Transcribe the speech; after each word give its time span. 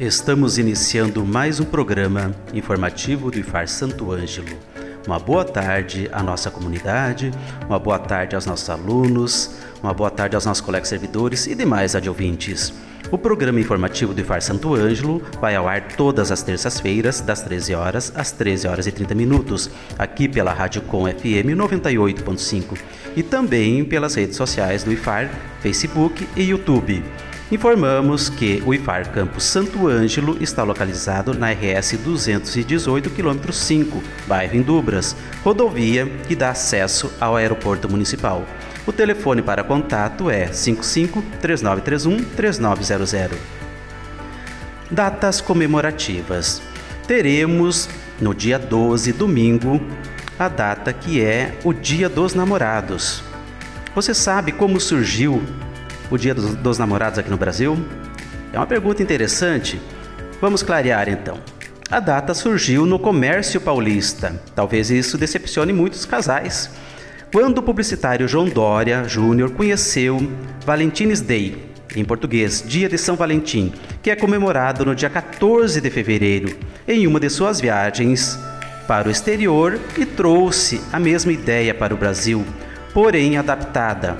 Estamos 0.00 0.56
iniciando 0.56 1.26
mais 1.26 1.60
um 1.60 1.64
programa 1.66 2.34
informativo 2.54 3.30
do 3.30 3.38
IFAR 3.38 3.68
Santo 3.68 4.10
Ângelo. 4.10 4.56
Uma 5.06 5.18
boa 5.18 5.44
tarde 5.44 6.08
à 6.10 6.22
nossa 6.22 6.50
comunidade, 6.50 7.30
uma 7.66 7.78
boa 7.78 7.98
tarde 7.98 8.34
aos 8.34 8.46
nossos 8.46 8.70
alunos, 8.70 9.56
uma 9.82 9.92
boa 9.92 10.10
tarde 10.10 10.34
aos 10.34 10.46
nossos 10.46 10.62
colegas 10.62 10.88
servidores 10.88 11.46
e 11.46 11.54
demais 11.54 11.94
adjuvintes. 11.94 12.72
O 13.10 13.18
programa 13.18 13.60
informativo 13.60 14.14
do 14.14 14.22
IFAR 14.22 14.40
Santo 14.40 14.74
Ângelo 14.74 15.22
vai 15.38 15.54
ao 15.54 15.68
ar 15.68 15.88
todas 15.88 16.32
as 16.32 16.42
terças-feiras, 16.42 17.20
das 17.20 17.42
13 17.42 17.74
horas 17.74 18.10
às 18.16 18.32
13 18.32 18.68
horas 18.68 18.86
e 18.86 18.92
30 18.92 19.14
minutos, 19.14 19.68
aqui 19.98 20.26
pela 20.26 20.54
Rádio 20.54 20.80
Com 20.80 21.04
FM 21.04 21.52
98.5 21.54 22.78
e 23.14 23.22
também 23.22 23.84
pelas 23.84 24.14
redes 24.14 24.36
sociais 24.36 24.82
do 24.82 24.92
IFAR, 24.94 25.28
Facebook 25.60 26.26
e 26.34 26.44
YouTube. 26.44 27.04
Informamos 27.50 28.28
que 28.28 28.62
o 28.64 28.72
IFAR 28.72 29.10
Campus 29.10 29.42
Santo 29.42 29.88
Ângelo 29.88 30.36
está 30.40 30.62
localizado 30.62 31.34
na 31.34 31.50
RS 31.50 31.96
218, 31.96 33.10
km 33.10 33.50
5, 33.52 34.02
bairro 34.28 34.54
Indubras, 34.54 35.16
rodovia 35.42 36.06
que 36.28 36.36
dá 36.36 36.50
acesso 36.50 37.12
ao 37.20 37.34
aeroporto 37.34 37.88
municipal. 37.88 38.46
O 38.86 38.92
telefone 38.92 39.42
para 39.42 39.64
contato 39.64 40.30
é 40.30 40.46
55 40.52 41.20
3931 41.40 42.24
3900. 42.36 43.36
Datas 44.88 45.40
comemorativas. 45.40 46.62
Teremos 47.08 47.88
no 48.20 48.32
dia 48.32 48.60
12, 48.60 49.12
domingo, 49.12 49.80
a 50.38 50.46
data 50.48 50.92
que 50.92 51.20
é 51.20 51.58
o 51.64 51.72
Dia 51.72 52.08
dos 52.08 52.32
Namorados. 52.32 53.24
Você 53.92 54.14
sabe 54.14 54.52
como 54.52 54.80
surgiu 54.80 55.42
o 56.10 56.18
Dia 56.18 56.34
dos, 56.34 56.54
dos 56.56 56.78
Namorados 56.78 57.18
aqui 57.18 57.30
no 57.30 57.36
Brasil? 57.36 57.78
É 58.52 58.58
uma 58.58 58.66
pergunta 58.66 59.02
interessante. 59.02 59.80
Vamos 60.40 60.62
clarear 60.62 61.08
então. 61.08 61.38
A 61.90 62.00
data 62.00 62.34
surgiu 62.34 62.84
no 62.84 62.98
comércio 62.98 63.60
paulista. 63.60 64.40
Talvez 64.54 64.90
isso 64.90 65.16
decepcione 65.16 65.72
muitos 65.72 66.04
casais. 66.04 66.70
Quando 67.32 67.58
o 67.58 67.62
publicitário 67.62 68.26
João 68.26 68.48
Dória 68.48 69.04
Júnior 69.04 69.50
conheceu 69.50 70.18
Valentine's 70.66 71.20
Day, 71.20 71.70
em 71.94 72.04
português, 72.04 72.62
Dia 72.66 72.88
de 72.88 72.98
São 72.98 73.16
Valentim, 73.16 73.72
que 74.02 74.10
é 74.10 74.16
comemorado 74.16 74.84
no 74.84 74.94
dia 74.94 75.10
14 75.10 75.80
de 75.80 75.90
fevereiro, 75.90 76.56
em 76.86 77.06
uma 77.06 77.20
de 77.20 77.28
suas 77.28 77.60
viagens 77.60 78.38
para 78.86 79.08
o 79.08 79.10
exterior 79.10 79.78
e 79.96 80.04
trouxe 80.04 80.80
a 80.92 80.98
mesma 80.98 81.32
ideia 81.32 81.72
para 81.72 81.94
o 81.94 81.96
Brasil, 81.96 82.44
porém 82.92 83.36
adaptada 83.36 84.16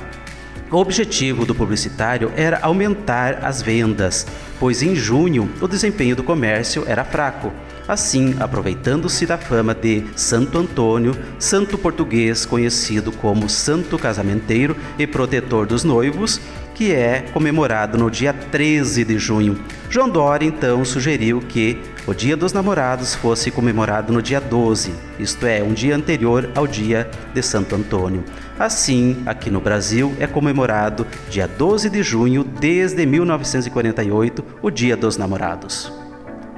o 0.71 0.77
objetivo 0.77 1.45
do 1.45 1.55
publicitário 1.55 2.33
era 2.37 2.61
aumentar 2.63 3.45
as 3.45 3.61
vendas, 3.61 4.27
pois 4.59 4.83
em 4.83 4.95
junho 4.95 5.51
o 5.61 5.67
desempenho 5.67 6.15
do 6.15 6.23
comércio 6.23 6.85
era 6.87 7.05
fraco. 7.05 7.53
Assim, 7.89 8.37
aproveitando-se 8.39 9.27
da 9.27 9.37
fama 9.37 9.75
de 9.75 10.05
Santo 10.15 10.59
Antônio, 10.59 11.17
santo 11.41 11.77
português 11.77 12.47
conhecido 12.47 13.11
como 13.11 13.49
Santo 13.49 13.99
Casamenteiro 13.99 14.77
e 14.97 15.09
protetor 15.09 15.67
dos 15.67 15.83
noivos, 15.83 16.41
que 16.81 16.95
é 16.95 17.27
comemorado 17.35 17.99
no 17.99 18.11
dia 18.11 18.33
13 18.33 19.05
de 19.05 19.19
junho. 19.19 19.63
João 19.91 20.09
Dória 20.09 20.47
então 20.47 20.83
sugeriu 20.83 21.43
que 21.43 21.79
o 22.07 22.15
Dia 22.15 22.35
dos 22.35 22.55
Namorados 22.55 23.15
fosse 23.15 23.51
comemorado 23.51 24.15
no 24.15 24.23
dia 24.23 24.41
12, 24.41 24.91
isto 25.19 25.45
é, 25.45 25.63
um 25.63 25.75
dia 25.75 25.95
anterior 25.95 26.51
ao 26.55 26.67
dia 26.67 27.07
de 27.35 27.43
Santo 27.43 27.77
Antônio. 27.77 28.25
Assim, 28.59 29.23
aqui 29.27 29.51
no 29.51 29.61
Brasil 29.61 30.15
é 30.19 30.27
comemorado 30.27 31.07
dia 31.29 31.47
12 31.47 31.91
de 31.91 32.03
junho 32.03 32.43
desde 32.43 33.05
1948, 33.05 34.43
o 34.63 34.71
Dia 34.71 34.97
dos 34.97 35.19
Namorados. 35.19 35.93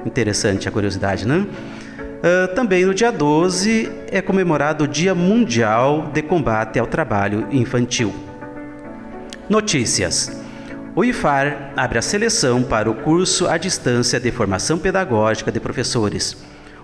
Interessante 0.05 0.69
a 0.69 0.71
curiosidade, 0.71 1.27
não? 1.27 1.41
Uh, 1.41 2.55
também 2.55 2.85
no 2.85 2.93
dia 2.93 3.11
12 3.11 3.91
é 4.09 4.21
comemorado 4.21 4.85
o 4.85 4.87
Dia 4.87 5.13
Mundial 5.13 6.09
de 6.13 6.21
Combate 6.21 6.79
ao 6.79 6.87
Trabalho 6.87 7.45
Infantil. 7.51 8.32
Notícias. 9.49 10.41
O 10.95 11.03
IFAR 11.03 11.73
abre 11.75 11.99
a 11.99 12.01
seleção 12.01 12.63
para 12.63 12.89
o 12.89 12.95
curso 12.95 13.45
à 13.47 13.57
distância 13.57 14.17
de 14.17 14.31
formação 14.31 14.79
pedagógica 14.79 15.51
de 15.51 15.59
professores. 15.59 16.37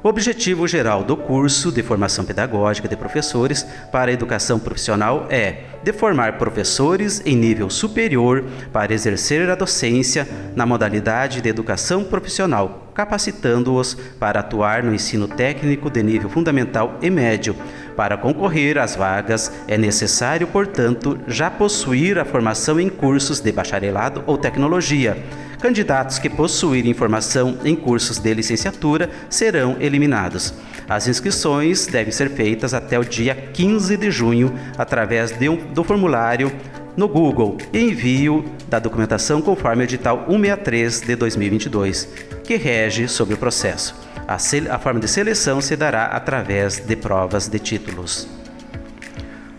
O 0.03 0.07
objetivo 0.07 0.67
geral 0.67 1.03
do 1.03 1.15
curso 1.15 1.71
de 1.71 1.81
formação 1.83 2.25
pedagógica 2.25 2.87
de 2.87 2.95
professores 2.97 3.65
para 3.91 4.11
a 4.11 4.13
educação 4.13 4.57
profissional 4.57 5.25
é 5.29 5.63
de 5.83 5.93
formar 5.93 6.37
professores 6.37 7.21
em 7.25 7.35
nível 7.35 7.69
superior 7.69 8.45
para 8.71 8.93
exercer 8.93 9.49
a 9.49 9.55
docência 9.55 10.27
na 10.55 10.65
modalidade 10.65 11.41
de 11.41 11.49
educação 11.49 12.03
profissional, 12.03 12.91
capacitando-os 12.93 13.93
para 14.17 14.39
atuar 14.39 14.83
no 14.83 14.93
ensino 14.93 15.27
técnico 15.27 15.89
de 15.89 16.01
nível 16.01 16.29
fundamental 16.29 16.97
e 17.01 17.09
médio. 17.09 17.55
Para 17.99 18.15
concorrer 18.15 18.77
às 18.77 18.95
vagas, 18.95 19.51
é 19.67 19.77
necessário, 19.77 20.47
portanto, 20.47 21.19
já 21.27 21.51
possuir 21.51 22.17
a 22.17 22.23
formação 22.23 22.79
em 22.79 22.87
cursos 22.87 23.41
de 23.41 23.51
bacharelado 23.51 24.23
ou 24.25 24.37
tecnologia 24.37 25.21
candidatos 25.59 26.17
que 26.17 26.29
possuírem 26.29 26.93
formação 26.93 27.57
em 27.65 27.75
cursos 27.75 28.17
de 28.17 28.33
licenciatura 28.33 29.09
serão 29.29 29.75
eliminados. 29.81 30.53
As 30.87 31.09
inscrições 31.09 31.87
devem 31.87 32.13
ser 32.13 32.29
feitas 32.29 32.73
até 32.73 32.97
o 32.97 33.03
dia 33.03 33.35
15 33.35 33.97
de 33.97 34.09
junho 34.09 34.53
através 34.77 35.33
um, 35.41 35.57
do 35.73 35.83
formulário 35.83 36.49
no 36.95 37.09
Google 37.09 37.57
e 37.73 37.81
envio 37.81 38.45
da 38.69 38.79
documentação 38.79 39.41
conforme 39.41 39.83
o 39.83 39.85
edital 39.85 40.19
163 40.19 41.01
de 41.01 41.15
2022, 41.17 42.07
que 42.45 42.55
rege 42.55 43.09
sobre 43.09 43.33
o 43.33 43.37
processo. 43.37 43.93
A, 44.29 44.35
a 44.35 44.77
forma 44.77 44.99
de 44.99 45.07
seleção 45.07 45.59
se 45.59 45.75
dará 45.75 46.05
através 46.05 46.77
de 46.77 46.95
provas 46.95 47.47
de 47.47 47.57
títulos. 47.57 48.27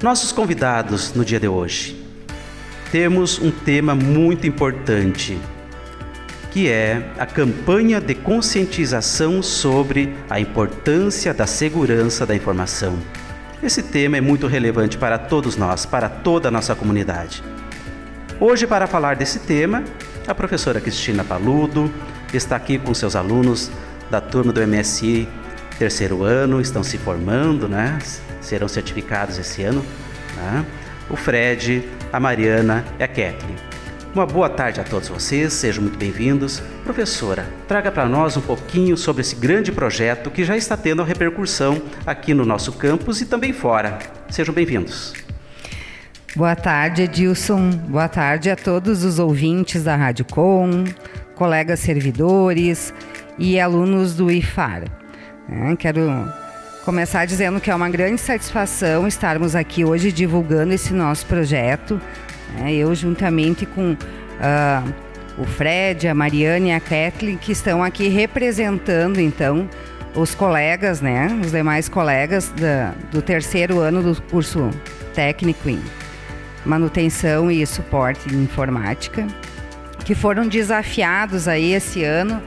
Nossos 0.01 0.31
convidados 0.31 1.13
no 1.13 1.25
dia 1.25 1.41
de 1.41 1.49
hoje. 1.49 2.01
Temos 2.93 3.41
um 3.41 3.51
tema 3.51 3.97
muito 3.97 4.47
importante 4.47 5.37
que 6.53 6.69
é 6.69 7.11
a 7.19 7.27
campanha 7.27 8.01
de 8.01 8.15
conscientização 8.15 9.43
sobre 9.43 10.17
a 10.29 10.39
importância 10.39 11.35
da 11.35 11.49
segurança 11.49 12.25
da 12.25 12.37
informação. 12.37 12.97
Esse 13.61 13.83
tema 13.83 14.19
é 14.19 14.21
muito 14.21 14.47
relevante 14.47 14.97
para 14.97 15.19
todos 15.19 15.57
nós, 15.57 15.85
para 15.85 16.09
toda 16.09 16.47
a 16.47 16.51
nossa 16.53 16.77
comunidade. 16.77 17.43
Hoje, 18.39 18.69
para 18.69 18.87
falar 18.87 19.17
desse 19.17 19.41
tema, 19.41 19.83
a 20.29 20.35
professora 20.35 20.81
Cristina 20.81 21.25
Paludo 21.25 21.93
está 22.33 22.55
aqui 22.55 22.79
com 22.79 22.95
seus 22.95 23.17
alunos 23.17 23.69
da 24.11 24.21
turma 24.21 24.53
do 24.53 24.61
MSI 24.67 25.29
terceiro 25.81 26.23
ano, 26.25 26.61
estão 26.61 26.83
se 26.83 26.99
formando, 26.99 27.67
né? 27.67 27.99
Serão 28.43 28.69
certificados 28.69 29.39
esse 29.39 29.63
ano. 29.63 29.83
Né? 30.37 30.67
O 31.09 31.17
Fred, 31.17 31.89
a 32.13 32.21
Mariana 32.21 32.85
e 32.99 33.03
a 33.03 33.09
Kathleen. 33.09 33.57
Uma 34.15 34.27
boa 34.27 34.51
tarde 34.51 34.79
a 34.79 34.85
todos 34.85 35.09
vocês, 35.09 35.55
sejam 35.55 35.83
muito 35.83 35.97
bem-vindos. 35.97 36.63
Professora, 36.85 37.49
traga 37.67 37.91
para 37.91 38.07
nós 38.07 38.37
um 38.37 38.43
pouquinho 38.43 38.95
sobre 38.95 39.23
esse 39.23 39.35
grande 39.37 39.73
projeto 39.73 40.31
que 40.31 40.45
já 40.45 40.55
está 40.55 40.77
tendo 40.77 41.03
repercussão 41.03 41.81
aqui 42.05 42.35
no 42.35 42.45
nosso 42.45 42.73
campus 42.73 43.23
e 43.23 43.25
também 43.25 43.55
fora. 43.55 43.99
Sejam 44.29 44.53
bem-vindos. 44.53 45.15
Boa 46.37 46.55
tarde, 46.55 47.03
Edilson. 47.03 47.71
Boa 47.71 48.09
tarde 48.09 48.51
a 48.51 48.57
todos 48.57 49.03
os 49.03 49.19
ouvintes 49.19 49.85
da 49.85 49.97
Rádio 49.97 50.27
Com, 50.27 50.85
colegas 51.35 51.81
servidores 51.81 52.93
e 53.39 53.59
alunos 53.59 54.15
do 54.15 54.31
IFAR. 54.31 54.85
É, 55.49 55.77
quero 55.77 56.29
começar 56.85 57.25
dizendo 57.25 57.61
que 57.61 57.71
é 57.71 57.75
uma 57.75 57.89
grande 57.89 58.21
satisfação 58.21 59.07
estarmos 59.07 59.55
aqui 59.55 59.85
hoje 59.85 60.13
divulgando 60.13 60.73
esse 60.73 60.93
nosso 60.93 61.27
projeto 61.27 62.01
né? 62.55 62.75
Eu, 62.75 62.95
juntamente 62.95 63.67
com 63.67 63.93
uh, 63.93 64.95
o 65.39 65.45
Fred, 65.45 66.09
a 66.09 66.15
Mariane 66.15 66.69
e 66.69 66.73
a 66.73 66.81
Kathleen, 66.81 67.37
que 67.37 67.53
estão 67.53 67.83
aqui 67.83 68.09
representando, 68.09 69.21
então, 69.21 69.69
os 70.15 70.35
colegas, 70.35 71.01
né, 71.01 71.29
os 71.45 71.53
demais 71.53 71.89
colegas 71.89 72.49
da, 72.49 72.93
do 73.13 73.23
terceiro 73.23 73.79
ano 73.79 74.03
do 74.03 74.21
curso 74.23 74.71
técnico 75.15 75.69
em 75.69 75.81
manutenção 76.65 77.51
e 77.51 77.65
suporte 77.65 78.29
de 78.29 78.37
informática, 78.37 79.27
que 80.05 80.15
foram 80.15 80.49
desafiados 80.49 81.47
aí 81.47 81.73
esse 81.73 82.03
ano, 82.03 82.43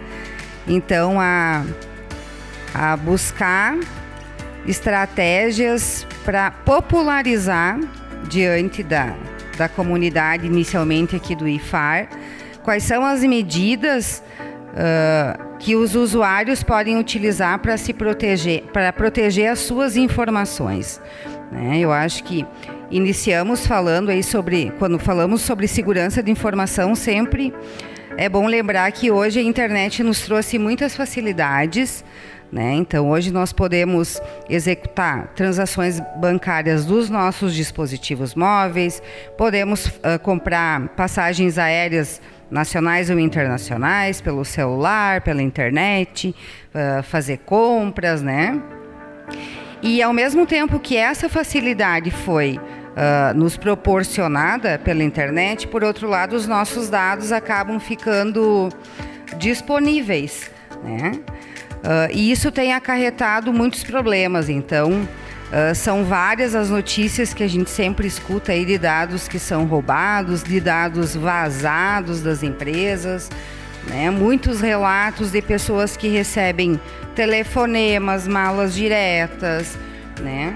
então 0.67 1.19
a, 1.19 1.63
a 2.73 2.97
buscar 2.97 3.77
estratégias 4.67 6.07
para 6.23 6.51
popularizar 6.51 7.79
diante 8.29 8.81
da, 8.81 9.15
da 9.57 9.67
comunidade 9.67 10.47
inicialmente 10.47 11.15
aqui 11.15 11.35
do 11.35 11.47
IFAR, 11.47 12.07
quais 12.63 12.83
são 12.83 13.05
as 13.05 13.23
medidas 13.23 14.23
uh, 14.69 15.57
que 15.59 15.75
os 15.75 15.95
usuários 15.95 16.63
podem 16.63 16.97
utilizar 16.97 17.59
para 17.59 17.77
se 17.77 17.93
proteger, 17.93 18.63
para 18.73 18.91
proteger 18.91 19.51
as 19.51 19.59
suas 19.59 19.95
informações. 19.95 21.01
Né? 21.51 21.79
Eu 21.79 21.91
acho 21.91 22.23
que 22.23 22.45
iniciamos 22.89 23.67
falando 23.67 24.09
aí 24.09 24.23
sobre, 24.23 24.71
quando 24.79 24.97
falamos 24.97 25.41
sobre 25.41 25.67
segurança 25.67 26.23
de 26.23 26.31
informação, 26.31 26.95
sempre 26.95 27.53
é 28.17 28.29
bom 28.29 28.45
lembrar 28.45 28.91
que 28.91 29.11
hoje 29.11 29.39
a 29.39 29.43
internet 29.43 30.03
nos 30.03 30.21
trouxe 30.21 30.59
muitas 30.59 30.95
facilidades. 30.95 32.03
Né? 32.51 32.75
Então, 32.75 33.09
hoje 33.09 33.31
nós 33.31 33.51
podemos 33.51 34.21
executar 34.47 35.33
transações 35.35 35.99
bancárias 36.17 36.85
dos 36.85 37.09
nossos 37.09 37.55
dispositivos 37.55 38.35
móveis, 38.35 39.01
podemos 39.35 39.87
uh, 39.87 40.19
comprar 40.21 40.89
passagens 40.89 41.57
aéreas 41.57 42.21
nacionais 42.51 43.09
ou 43.09 43.17
internacionais 43.17 44.21
pelo 44.21 44.45
celular, 44.45 45.21
pela 45.21 45.41
internet, 45.41 46.35
uh, 46.75 47.01
fazer 47.01 47.39
compras, 47.39 48.21
né? 48.21 48.61
E 49.81 50.03
ao 50.03 50.13
mesmo 50.13 50.45
tempo 50.45 50.79
que 50.79 50.95
essa 50.95 51.27
facilidade 51.27 52.11
foi 52.11 52.59
uh, 52.93 53.37
nos 53.37 53.57
proporcionada 53.57 54.79
pela 54.79 55.03
internet, 55.03 55.67
por 55.67 55.83
outro 55.83 56.07
lado, 56.07 56.35
os 56.35 56.47
nossos 56.47 56.89
dados 56.89 57.31
acabam 57.31 57.79
ficando 57.79 58.69
disponíveis, 59.37 60.49
né? 60.83 61.11
Uh, 61.83 62.09
e 62.13 62.31
isso 62.31 62.49
tem 62.49 62.73
acarretado 62.73 63.51
muitos 63.51 63.83
problemas. 63.83 64.47
Então, 64.47 64.91
uh, 65.01 65.75
são 65.75 66.05
várias 66.05 66.55
as 66.55 66.69
notícias 66.69 67.33
que 67.33 67.43
a 67.43 67.47
gente 67.47 67.69
sempre 67.69 68.07
escuta 68.07 68.53
aí 68.53 68.63
de 68.63 68.77
dados 68.77 69.27
que 69.27 69.37
são 69.37 69.65
roubados, 69.65 70.43
de 70.43 70.61
dados 70.61 71.13
vazados 71.13 72.21
das 72.21 72.41
empresas. 72.41 73.29
Né? 73.85 74.09
Muitos 74.09 74.61
relatos 74.61 75.31
de 75.31 75.41
pessoas 75.41 75.97
que 75.97 76.07
recebem 76.07 76.79
telefonemas, 77.15 78.25
malas 78.25 78.73
diretas, 78.73 79.77
né? 80.21 80.55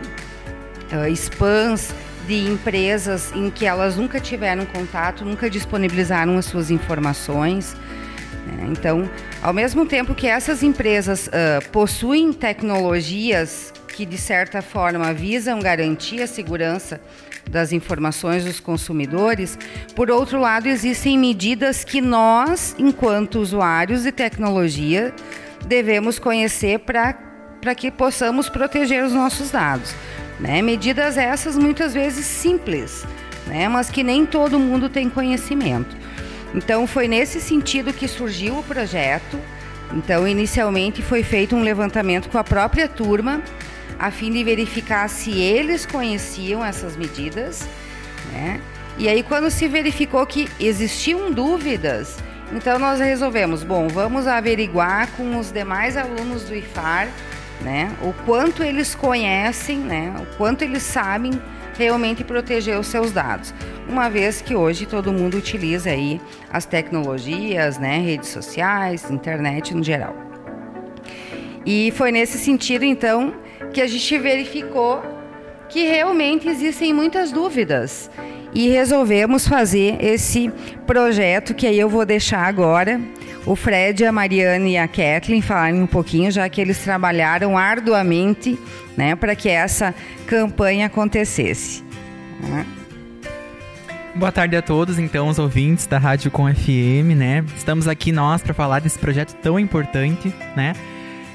Uh, 0.93 1.13
spams 1.13 1.93
de 2.27 2.35
empresas 2.45 3.31
em 3.33 3.49
que 3.49 3.65
elas 3.65 3.95
nunca 3.95 4.19
tiveram 4.19 4.65
contato, 4.65 5.23
nunca 5.23 5.49
disponibilizaram 5.49 6.37
as 6.37 6.45
suas 6.45 6.69
informações. 6.69 7.75
Né? 8.45 8.67
Então, 8.69 9.09
ao 9.41 9.53
mesmo 9.53 9.85
tempo 9.85 10.13
que 10.13 10.27
essas 10.27 10.61
empresas 10.61 11.27
uh, 11.27 11.69
possuem 11.71 12.33
tecnologias 12.33 13.73
que, 13.87 14.05
de 14.05 14.17
certa 14.17 14.61
forma, 14.61 15.13
visam 15.13 15.59
garantir 15.59 16.21
a 16.21 16.27
segurança 16.27 16.99
das 17.49 17.71
informações 17.71 18.43
dos 18.43 18.59
consumidores, 18.59 19.57
por 19.95 20.11
outro 20.11 20.39
lado, 20.39 20.67
existem 20.67 21.17
medidas 21.17 21.85
que 21.85 22.01
nós, 22.01 22.75
enquanto 22.77 23.39
usuários 23.39 24.03
de 24.03 24.11
tecnologia, 24.11 25.13
devemos 25.65 26.19
conhecer 26.19 26.79
para 26.79 27.73
que 27.73 27.89
possamos 27.89 28.49
proteger 28.49 29.03
os 29.03 29.13
nossos 29.13 29.49
dados. 29.49 29.95
Né? 30.39 30.61
Medidas 30.61 31.17
essas 31.17 31.57
muitas 31.57 31.93
vezes 31.93 32.25
simples, 32.25 33.05
né? 33.47 33.67
mas 33.67 33.89
que 33.89 34.03
nem 34.03 34.25
todo 34.25 34.59
mundo 34.59 34.89
tem 34.89 35.09
conhecimento. 35.09 35.95
Então 36.53 36.87
foi 36.87 37.07
nesse 37.07 37.41
sentido 37.41 37.93
que 37.93 38.07
surgiu 38.07 38.59
o 38.59 38.63
projeto. 38.63 39.39
Então 39.93 40.27
inicialmente 40.27 41.01
foi 41.01 41.23
feito 41.23 41.55
um 41.55 41.61
levantamento 41.61 42.29
com 42.29 42.37
a 42.37 42.43
própria 42.43 42.87
turma, 42.87 43.41
a 43.97 44.11
fim 44.11 44.31
de 44.31 44.43
verificar 44.43 45.09
se 45.09 45.31
eles 45.39 45.85
conheciam 45.85 46.63
essas 46.63 46.95
medidas, 46.95 47.67
né? 48.31 48.61
E 48.97 49.07
aí 49.07 49.23
quando 49.23 49.49
se 49.49 49.67
verificou 49.67 50.25
que 50.25 50.49
existiam 50.59 51.31
dúvidas, 51.31 52.17
então 52.51 52.79
nós 52.79 52.99
resolvemos, 52.99 53.63
bom, 53.63 53.87
vamos 53.87 54.25
averiguar 54.25 55.09
com 55.11 55.37
os 55.37 55.51
demais 55.51 55.97
alunos 55.97 56.43
do 56.43 56.55
IFAR, 56.55 57.09
né, 57.61 57.91
o 58.01 58.13
quanto 58.25 58.63
eles 58.63 58.95
conhecem, 58.95 59.77
né, 59.77 60.13
o 60.19 60.37
quanto 60.37 60.63
eles 60.63 60.83
sabem 60.83 61.31
realmente 61.77 62.23
proteger 62.23 62.79
os 62.79 62.87
seus 62.87 63.11
dados. 63.11 63.53
Uma 63.87 64.09
vez 64.09 64.41
que 64.41 64.55
hoje 64.55 64.85
todo 64.85 65.13
mundo 65.13 65.37
utiliza 65.37 65.91
aí 65.91 66.19
as 66.51 66.65
tecnologias, 66.65 67.77
né, 67.77 67.99
redes 67.99 68.29
sociais, 68.29 69.09
internet 69.09 69.73
no 69.73 69.83
geral. 69.83 70.15
E 71.65 71.91
foi 71.95 72.11
nesse 72.11 72.37
sentido 72.37 72.83
então 72.83 73.33
que 73.73 73.81
a 73.81 73.87
gente 73.87 74.17
verificou 74.17 75.03
que 75.69 75.83
realmente 75.83 76.47
existem 76.47 76.93
muitas 76.93 77.31
dúvidas 77.31 78.09
e 78.53 78.69
resolvemos 78.69 79.47
fazer 79.47 79.97
esse 80.03 80.49
projeto 80.85 81.53
que 81.53 81.67
aí 81.67 81.77
eu 81.77 81.89
vou 81.89 82.05
deixar 82.05 82.47
agora 82.47 82.99
o 83.47 83.55
Fred, 83.55 84.05
a 84.05 84.11
Mariane 84.11 84.73
e 84.73 84.77
a 84.77 84.87
Kathleen 84.87 85.41
falarem 85.41 85.81
um 85.81 85.87
pouquinho, 85.87 86.29
já 86.29 86.47
que 86.49 86.59
eles 86.59 86.77
trabalharam 86.79 87.57
arduamente 87.57 88.59
né, 88.95 89.15
para 89.15 89.35
que 89.35 89.47
essa 89.47 89.95
campanha 90.27 90.87
acontecesse. 90.87 91.81
Né? 92.41 92.65
Boa 94.13 94.31
tarde 94.31 94.55
a 94.55 94.61
todos, 94.61 94.99
então, 94.99 95.29
os 95.29 95.39
ouvintes 95.39 95.87
da 95.87 95.97
Rádio 95.97 96.29
Com 96.29 96.53
FM, 96.53 97.15
né? 97.15 97.45
Estamos 97.55 97.87
aqui 97.87 98.11
nós 98.11 98.41
para 98.41 98.53
falar 98.53 98.79
desse 98.79 98.97
projeto 98.97 99.33
tão 99.35 99.59
importante, 99.59 100.33
né? 100.55 100.73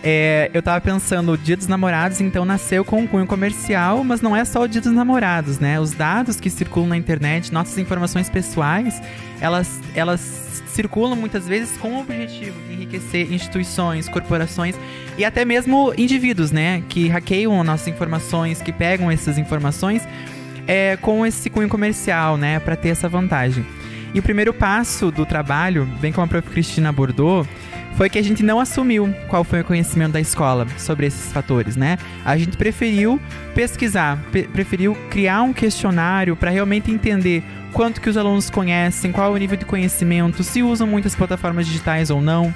É, 0.04 0.50
eu 0.52 0.60
tava 0.60 0.80
pensando, 0.80 1.32
o 1.32 1.38
Dia 1.38 1.56
dos 1.56 1.68
Namorados, 1.68 2.20
então, 2.20 2.44
nasceu 2.44 2.84
com 2.84 3.02
um 3.02 3.06
cunho 3.06 3.26
comercial, 3.26 4.02
mas 4.02 4.20
não 4.20 4.36
é 4.36 4.44
só 4.44 4.62
o 4.62 4.66
Dia 4.66 4.80
dos 4.80 4.92
Namorados, 4.92 5.60
né? 5.60 5.78
Os 5.78 5.92
dados 5.92 6.40
que 6.40 6.50
circulam 6.50 6.88
na 6.88 6.96
internet, 6.96 7.52
nossas 7.52 7.78
informações 7.78 8.28
pessoais, 8.28 9.00
elas, 9.40 9.80
elas 9.94 10.62
circulam 10.66 11.14
muitas 11.14 11.46
vezes 11.46 11.76
com 11.76 11.96
o 11.96 12.00
objetivo 12.00 12.60
de 12.66 12.74
enriquecer 12.74 13.32
instituições, 13.32 14.08
corporações 14.08 14.74
e 15.16 15.24
até 15.24 15.44
mesmo 15.44 15.92
indivíduos, 15.96 16.50
né? 16.50 16.82
Que 16.88 17.08
hackeiam 17.08 17.62
nossas 17.62 17.86
informações, 17.86 18.60
que 18.60 18.72
pegam 18.72 19.08
essas 19.08 19.38
informações 19.38 20.02
é, 20.66 20.96
com 20.96 21.24
esse 21.24 21.48
cunho 21.48 21.68
comercial, 21.68 22.36
né? 22.36 22.58
Para 22.58 22.74
ter 22.74 22.88
essa 22.88 23.08
vantagem. 23.08 23.64
E 24.14 24.18
o 24.18 24.22
primeiro 24.22 24.52
passo 24.52 25.10
do 25.10 25.24
trabalho, 25.24 25.86
bem 26.00 26.12
como 26.12 26.24
a 26.24 26.28
própria 26.28 26.52
Cristina 26.52 26.90
abordou, 26.90 27.46
foi 27.96 28.08
que 28.08 28.18
a 28.18 28.22
gente 28.22 28.42
não 28.42 28.58
assumiu 28.58 29.14
qual 29.28 29.44
foi 29.44 29.60
o 29.60 29.64
conhecimento 29.64 30.12
da 30.12 30.20
escola 30.20 30.66
sobre 30.78 31.06
esses 31.06 31.32
fatores, 31.32 31.76
né? 31.76 31.98
A 32.24 32.36
gente 32.36 32.56
preferiu 32.56 33.20
pesquisar, 33.54 34.18
preferiu 34.52 34.96
criar 35.10 35.42
um 35.42 35.52
questionário 35.52 36.34
para 36.34 36.50
realmente 36.50 36.90
entender 36.90 37.42
quanto 37.72 38.00
que 38.00 38.08
os 38.08 38.16
alunos 38.16 38.50
conhecem, 38.50 39.12
qual 39.12 39.32
é 39.32 39.34
o 39.34 39.36
nível 39.36 39.56
de 39.56 39.64
conhecimento, 39.64 40.42
se 40.42 40.62
usam 40.62 40.86
muitas 40.86 41.14
plataformas 41.14 41.66
digitais 41.66 42.10
ou 42.10 42.20
não. 42.20 42.54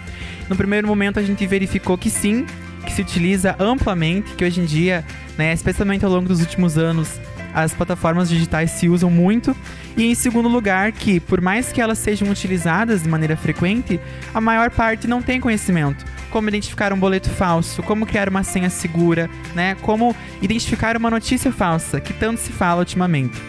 No 0.48 0.56
primeiro 0.56 0.86
momento 0.86 1.18
a 1.18 1.22
gente 1.22 1.46
verificou 1.46 1.96
que 1.96 2.10
sim, 2.10 2.46
que 2.84 2.92
se 2.92 3.02
utiliza 3.02 3.56
amplamente, 3.58 4.34
que 4.34 4.44
hoje 4.44 4.60
em 4.60 4.64
dia, 4.64 5.04
né, 5.36 5.52
especialmente 5.52 6.04
ao 6.04 6.10
longo 6.10 6.28
dos 6.28 6.40
últimos 6.40 6.78
anos, 6.78 7.20
as 7.56 7.72
plataformas 7.72 8.28
digitais 8.28 8.72
se 8.72 8.86
usam 8.86 9.10
muito. 9.10 9.56
E 9.96 10.04
em 10.04 10.14
segundo 10.14 10.46
lugar, 10.46 10.92
que 10.92 11.18
por 11.18 11.40
mais 11.40 11.72
que 11.72 11.80
elas 11.80 11.98
sejam 11.98 12.28
utilizadas 12.28 13.02
de 13.02 13.08
maneira 13.08 13.34
frequente, 13.34 13.98
a 14.34 14.40
maior 14.42 14.70
parte 14.70 15.08
não 15.08 15.22
tem 15.22 15.40
conhecimento. 15.40 16.04
Como 16.30 16.50
identificar 16.50 16.92
um 16.92 16.98
boleto 16.98 17.30
falso, 17.30 17.82
como 17.82 18.04
criar 18.04 18.28
uma 18.28 18.44
senha 18.44 18.68
segura, 18.68 19.30
né? 19.54 19.74
Como 19.80 20.14
identificar 20.42 20.98
uma 20.98 21.08
notícia 21.08 21.50
falsa, 21.50 21.98
que 21.98 22.12
tanto 22.12 22.42
se 22.42 22.52
fala 22.52 22.80
ultimamente. 22.80 23.40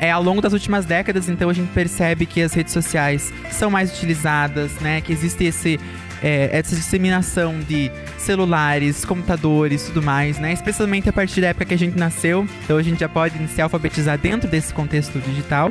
É, 0.00 0.10
ao 0.10 0.22
longo 0.22 0.42
das 0.42 0.52
últimas 0.52 0.84
décadas, 0.84 1.28
então, 1.28 1.48
a 1.48 1.52
gente 1.52 1.72
percebe 1.72 2.26
que 2.26 2.42
as 2.42 2.52
redes 2.52 2.72
sociais 2.72 3.32
são 3.52 3.70
mais 3.70 3.96
utilizadas, 3.96 4.72
né? 4.80 5.00
Que 5.00 5.12
existe 5.12 5.44
esse 5.44 5.78
é, 6.24 6.48
essa 6.56 6.74
disseminação 6.74 7.60
de 7.60 7.90
celulares, 8.16 9.04
computadores, 9.04 9.82
tudo 9.82 10.02
mais, 10.02 10.38
né? 10.38 10.54
Especialmente 10.54 11.06
a 11.06 11.12
partir 11.12 11.42
da 11.42 11.48
época 11.48 11.66
que 11.66 11.74
a 11.74 11.78
gente 11.78 11.98
nasceu, 11.98 12.48
então 12.64 12.78
a 12.78 12.82
gente 12.82 13.00
já 13.00 13.08
pode 13.10 13.36
se 13.48 13.60
alfabetizar 13.60 14.16
dentro 14.16 14.48
desse 14.48 14.72
contexto 14.72 15.18
digital. 15.20 15.70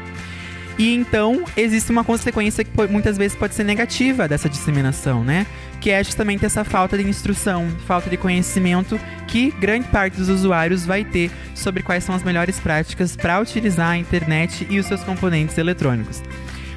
E 0.78 0.94
então 0.94 1.44
existe 1.58 1.92
uma 1.92 2.04
consequência 2.04 2.64
que 2.64 2.72
muitas 2.88 3.18
vezes 3.18 3.36
pode 3.36 3.56
ser 3.56 3.64
negativa 3.64 4.28
dessa 4.28 4.48
disseminação, 4.48 5.24
né? 5.24 5.48
Que 5.82 5.90
é 5.90 6.04
justamente 6.04 6.46
essa 6.46 6.64
falta 6.64 7.00
de 7.00 7.04
instrução, 7.04 7.68
falta 7.88 8.08
de 8.08 8.16
conhecimento 8.18 9.00
que 9.28 9.50
grande 9.60 9.88
parte 9.88 10.18
dos 10.18 10.30
usuários 10.30 10.86
vai 10.86 11.04
ter 11.04 11.32
sobre 11.56 11.82
quais 11.82 12.04
são 12.04 12.14
as 12.14 12.22
melhores 12.22 12.60
práticas 12.60 13.16
para 13.16 13.40
utilizar 13.40 13.90
a 13.90 13.98
internet 13.98 14.68
e 14.70 14.78
os 14.78 14.86
seus 14.86 15.04
componentes 15.04 15.58
eletrônicos. 15.58 16.22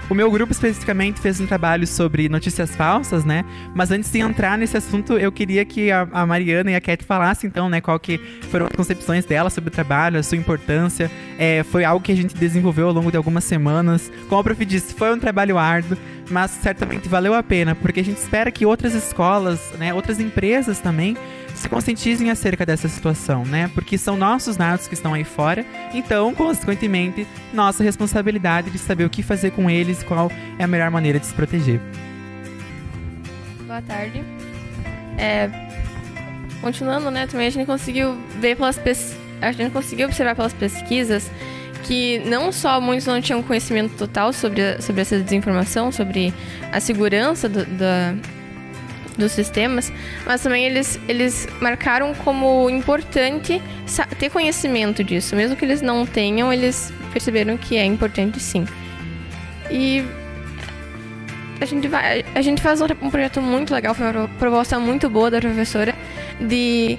O 0.08 0.14
meu 0.14 0.30
grupo 0.30 0.52
especificamente 0.52 1.20
fez 1.20 1.40
um 1.40 1.46
trabalho 1.46 1.84
sobre 1.84 2.28
notícias 2.28 2.74
falsas, 2.76 3.24
né? 3.24 3.44
Mas 3.74 3.90
antes 3.90 4.10
de 4.12 4.20
entrar 4.20 4.56
nesse 4.56 4.76
assunto, 4.76 5.14
eu 5.14 5.32
queria 5.32 5.64
que 5.64 5.90
a, 5.90 6.06
Mariana 6.24 6.70
e 6.70 6.74
a 6.76 6.80
Cat 6.80 7.04
falassem, 7.04 7.48
então, 7.48 7.68
né, 7.68 7.80
qual 7.80 7.98
que 7.98 8.18
foram 8.48 8.66
as 8.66 8.72
concepções 8.72 9.24
dela 9.24 9.50
sobre 9.50 9.68
o 9.68 9.72
trabalho, 9.72 10.20
a 10.20 10.22
sua 10.22 10.38
importância. 10.38 11.10
É, 11.36 11.64
foi 11.64 11.84
algo 11.84 12.04
que 12.04 12.12
a 12.12 12.14
gente 12.14 12.36
desenvolveu 12.36 12.86
ao 12.86 12.92
longo 12.92 13.10
de 13.10 13.16
algumas 13.16 13.42
semanas. 13.42 14.12
Como 14.28 14.40
a 14.40 14.44
prof 14.44 14.64
disse, 14.64 14.94
foi 14.94 15.12
um 15.12 15.18
trabalho 15.18 15.58
árduo, 15.58 15.98
mas 16.30 16.52
certamente 16.52 17.08
valeu 17.08 17.34
a 17.34 17.42
pena, 17.42 17.74
porque 17.74 17.98
a 17.98 18.04
gente 18.04 18.18
espera 18.18 18.50
que 18.52 18.64
outras 18.64 18.94
escolas, 18.94 19.72
né, 19.76 19.92
outras 19.92 20.20
empresas 20.20 20.78
também 20.78 21.16
se 21.56 21.68
conscientizem 21.68 22.30
acerca 22.30 22.66
dessa 22.66 22.88
situação, 22.88 23.44
né? 23.44 23.70
Porque 23.74 23.96
são 23.96 24.16
nossos 24.16 24.56
dados 24.56 24.86
que 24.86 24.94
estão 24.94 25.14
aí 25.14 25.24
fora, 25.24 25.64
então, 25.92 26.34
consequentemente, 26.34 27.26
nossa 27.52 27.82
responsabilidade 27.82 28.70
de 28.70 28.78
saber 28.78 29.04
o 29.04 29.10
que 29.10 29.22
fazer 29.22 29.50
com 29.50 29.68
eles 29.68 30.02
e 30.02 30.04
qual 30.04 30.30
é 30.58 30.64
a 30.64 30.66
melhor 30.66 30.90
maneira 30.90 31.18
de 31.18 31.26
se 31.26 31.34
proteger. 31.34 31.80
Boa 33.66 33.82
tarde. 33.82 34.22
É, 35.18 35.50
continuando, 36.60 37.10
né, 37.10 37.26
também 37.26 37.46
a 37.46 37.50
gente 37.50 37.66
conseguiu 37.66 38.16
ver 38.38 38.56
pelas 38.56 38.78
a 39.40 39.52
gente 39.52 39.70
conseguiu 39.70 40.06
observar 40.06 40.34
pelas 40.34 40.52
pesquisas 40.52 41.30
que 41.84 42.18
não 42.20 42.50
só 42.50 42.80
muitos 42.80 43.06
não 43.06 43.20
tinham 43.20 43.42
conhecimento 43.42 43.96
total 43.96 44.32
sobre, 44.32 44.80
sobre 44.80 45.02
essa 45.02 45.18
desinformação, 45.18 45.92
sobre 45.92 46.32
a 46.72 46.80
segurança 46.80 47.48
do, 47.48 47.64
da, 47.64 48.14
dos 49.16 49.32
sistemas, 49.32 49.92
mas 50.24 50.42
também 50.42 50.64
eles, 50.64 51.00
eles 51.08 51.48
marcaram 51.60 52.14
como 52.14 52.68
importante 52.70 53.62
ter 54.18 54.30
conhecimento 54.30 55.02
disso. 55.02 55.34
Mesmo 55.34 55.56
que 55.56 55.64
eles 55.64 55.80
não 55.80 56.06
tenham, 56.06 56.52
eles 56.52 56.92
perceberam 57.12 57.56
que 57.56 57.76
é 57.76 57.84
importante 57.84 58.40
sim. 58.40 58.66
E 59.70 60.04
a 61.60 61.64
gente, 61.64 61.88
vai, 61.88 62.24
a 62.34 62.42
gente 62.42 62.62
faz 62.62 62.80
um 62.80 63.10
projeto 63.10 63.40
muito 63.40 63.72
legal, 63.72 63.94
foi 63.94 64.10
uma 64.10 64.28
proposta 64.28 64.78
muito 64.78 65.08
boa 65.08 65.30
da 65.30 65.40
professora 65.40 65.94
de 66.40 66.98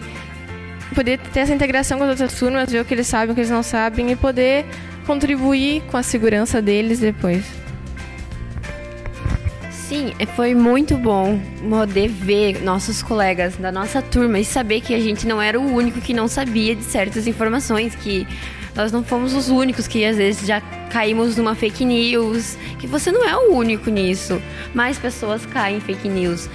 poder 0.96 1.20
ter 1.20 1.42
essa 1.42 1.54
integração 1.54 1.98
com 1.98 2.04
as 2.06 2.10
outras 2.10 2.34
turmas, 2.38 2.72
ver 2.72 2.82
o 2.82 2.86
que 2.86 2.94
eles 2.94 3.08
sabem, 3.08 3.32
o 3.32 3.36
que 3.36 3.42
eles 3.42 3.52
não 3.52 3.62
sabem 3.62 4.12
e 4.12 4.16
poder 4.16 4.66
contribuir 5.06 5.82
com 5.84 5.98
a 5.98 6.04
segurança 6.04 6.62
deles 6.62 7.00
depois. 7.00 7.67
Sim, 9.88 10.12
foi 10.36 10.54
muito 10.54 10.98
bom 10.98 11.40
poder 11.70 12.10
ver 12.10 12.62
nossos 12.62 13.02
colegas 13.02 13.56
da 13.56 13.72
nossa 13.72 14.02
turma 14.02 14.38
e 14.38 14.44
saber 14.44 14.82
que 14.82 14.94
a 14.94 15.00
gente 15.00 15.26
não 15.26 15.42
era 15.42 15.58
o 15.58 15.64
único 15.74 16.02
que 16.02 16.14
não 16.14 16.28
sabia 16.28 16.76
de 16.76 16.84
certas 16.84 17.26
informações, 17.26 17.96
que 17.96 18.28
nós 18.76 18.92
não 18.92 19.02
fomos 19.02 19.34
os 19.34 19.48
únicos 19.48 19.88
que 19.88 20.04
às 20.04 20.18
vezes 20.18 20.46
já 20.46 20.60
caímos 20.90 21.38
numa 21.38 21.56
fake 21.56 21.86
news, 21.86 22.58
que 22.80 22.86
você 22.86 23.14
não 23.14 23.24
é 23.24 23.38
o 23.38 23.54
único 23.54 23.90
nisso. 23.90 24.42
Mais 24.74 25.00
pessoas 25.00 25.46
caem 25.46 25.78
em 25.78 25.80
fake 25.80 26.10
news. 26.10 26.50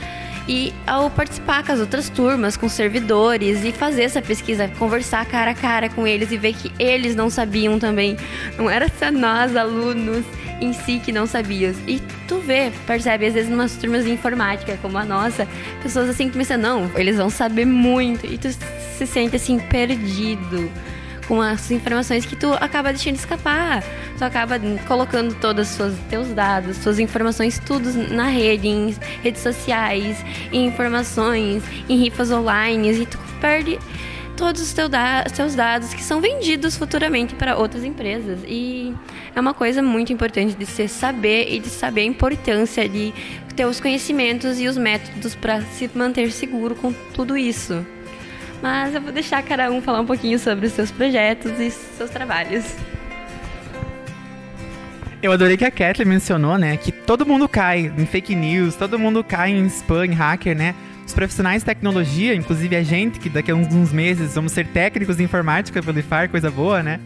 E 0.47 0.75
ao 0.87 1.09
participar 1.09 1.65
com 1.65 1.73
as 1.73 1.81
outras 1.81 2.11
turmas, 2.11 2.55
com 2.55 2.69
servidores 2.69 3.65
e 3.65 3.73
fazer 3.73 4.03
essa 4.03 4.21
pesquisa, 4.21 4.69
conversar 4.79 5.25
cara 5.25 5.53
a 5.53 5.55
cara 5.55 5.89
com 5.89 6.07
eles 6.07 6.31
e 6.33 6.37
ver 6.37 6.53
que 6.53 6.71
eles 6.79 7.17
não 7.17 7.31
sabiam 7.31 7.79
também. 7.79 8.15
Não 8.59 8.69
era 8.69 8.91
só 8.99 9.11
nós, 9.11 9.57
alunos, 9.57 10.23
em 10.62 10.73
si 10.73 11.00
que 11.04 11.12
não 11.12 11.26
sabias. 11.26 11.76
E 11.87 12.00
tu 12.28 12.38
vê, 12.38 12.73
percebe, 12.87 13.26
às 13.26 13.35
vezes, 13.35 13.50
numas 13.50 13.76
turmas 13.76 14.04
de 14.04 14.11
informática 14.11 14.78
como 14.81 14.97
a 14.99 15.04
nossa, 15.04 15.47
pessoas 15.83 16.09
assim 16.09 16.28
que 16.28 16.38
pensam, 16.38 16.59
não, 16.59 16.90
eles 16.95 17.16
vão 17.16 17.28
saber 17.28 17.64
muito. 17.64 18.26
E 18.26 18.38
tu 18.38 18.49
se 18.97 19.07
sente 19.07 19.37
assim, 19.37 19.59
perdido 19.59 20.71
com 21.26 21.40
as 21.40 21.71
informações 21.71 22.26
que 22.26 22.37
tu 22.37 22.52
acaba 22.54 22.92
deixando 22.92 23.16
escapar. 23.16 23.83
Tu 24.16 24.25
acaba 24.25 24.61
colocando 24.87 25.35
todos 25.35 25.78
os 25.78 25.99
teus 26.09 26.28
dados, 26.28 26.76
suas 26.76 26.99
informações, 26.99 27.59
tudo 27.59 27.92
na 28.12 28.28
rede, 28.28 28.69
em 28.69 28.95
redes 29.23 29.42
sociais, 29.42 30.25
em 30.52 30.66
informações, 30.66 31.62
em 31.88 31.97
rifas 31.97 32.31
online, 32.31 32.92
e 32.92 33.07
tu 33.07 33.19
perde 33.40 33.78
todos 34.37 34.61
os 34.61 34.69
seus 34.69 35.55
dados 35.55 35.95
que 35.95 36.03
são 36.03 36.21
vendidos 36.21 36.77
futuramente 36.77 37.35
para 37.35 37.57
outras 37.57 37.85
empresas. 37.85 38.41
E 38.47 38.95
é 39.35 39.41
uma 39.41 39.55
coisa 39.55 39.83
muito 39.83 40.12
importante 40.12 40.55
de 40.55 40.67
se 40.67 40.89
saber 40.89 41.53
e 41.53 41.61
de 41.61 41.69
saber 41.69 42.03
a 42.03 42.05
importância 42.05 42.89
de 42.89 43.12
ter 43.55 43.67
os 43.67 43.81
conhecimentos 43.81 44.61
e 44.61 44.67
os 44.67 44.77
métodos 44.77 45.35
para 45.35 45.61
se 45.62 45.91
manter 45.95 46.31
seguro 46.33 46.75
com 46.75 46.93
tudo 47.15 47.37
isso. 47.37 47.85
Mas 48.62 48.95
eu 48.95 49.01
vou 49.01 49.12
deixar 49.12 49.43
cada 49.43 49.71
um 49.71 49.83
falar 49.83 50.01
um 50.01 50.07
pouquinho 50.07 50.39
sobre 50.39 50.67
os 50.67 50.73
seus 50.73 50.91
projetos 50.91 51.59
e 51.59 51.71
seus 51.71 52.11
trabalhos. 52.11 52.65
Eu 55.23 55.31
adorei 55.31 55.57
que 55.57 55.65
a 55.65 55.71
Kathleen 55.71 56.09
mencionou, 56.09 56.59
né, 56.59 56.77
que 56.77 56.91
todo 56.91 57.25
mundo 57.25 57.49
cai 57.49 57.93
em 57.97 58.07
fake 58.07 58.35
news, 58.35 58.75
todo 58.75 58.99
mundo 58.99 59.23
cai 59.23 59.53
em 59.53 59.67
spam, 59.67 60.07
em 60.07 60.12
hacker, 60.12 60.57
né? 60.57 60.75
Os 61.06 61.12
profissionais 61.12 61.62
de 61.62 61.66
tecnologia, 61.66 62.35
inclusive 62.35 62.76
a 62.76 62.82
gente, 62.82 63.18
que 63.18 63.28
daqui 63.28 63.50
a 63.50 63.54
uns 63.54 63.92
meses 63.92 64.35
vamos 64.35 64.52
ser 64.52 64.66
técnicos 64.68 65.16
de 65.16 65.25
informática 65.25 65.82
pelo 65.82 65.99
IFAR, 65.99 66.28
coisa 66.28 66.50
boa, 66.50 66.82
né? 66.82 67.00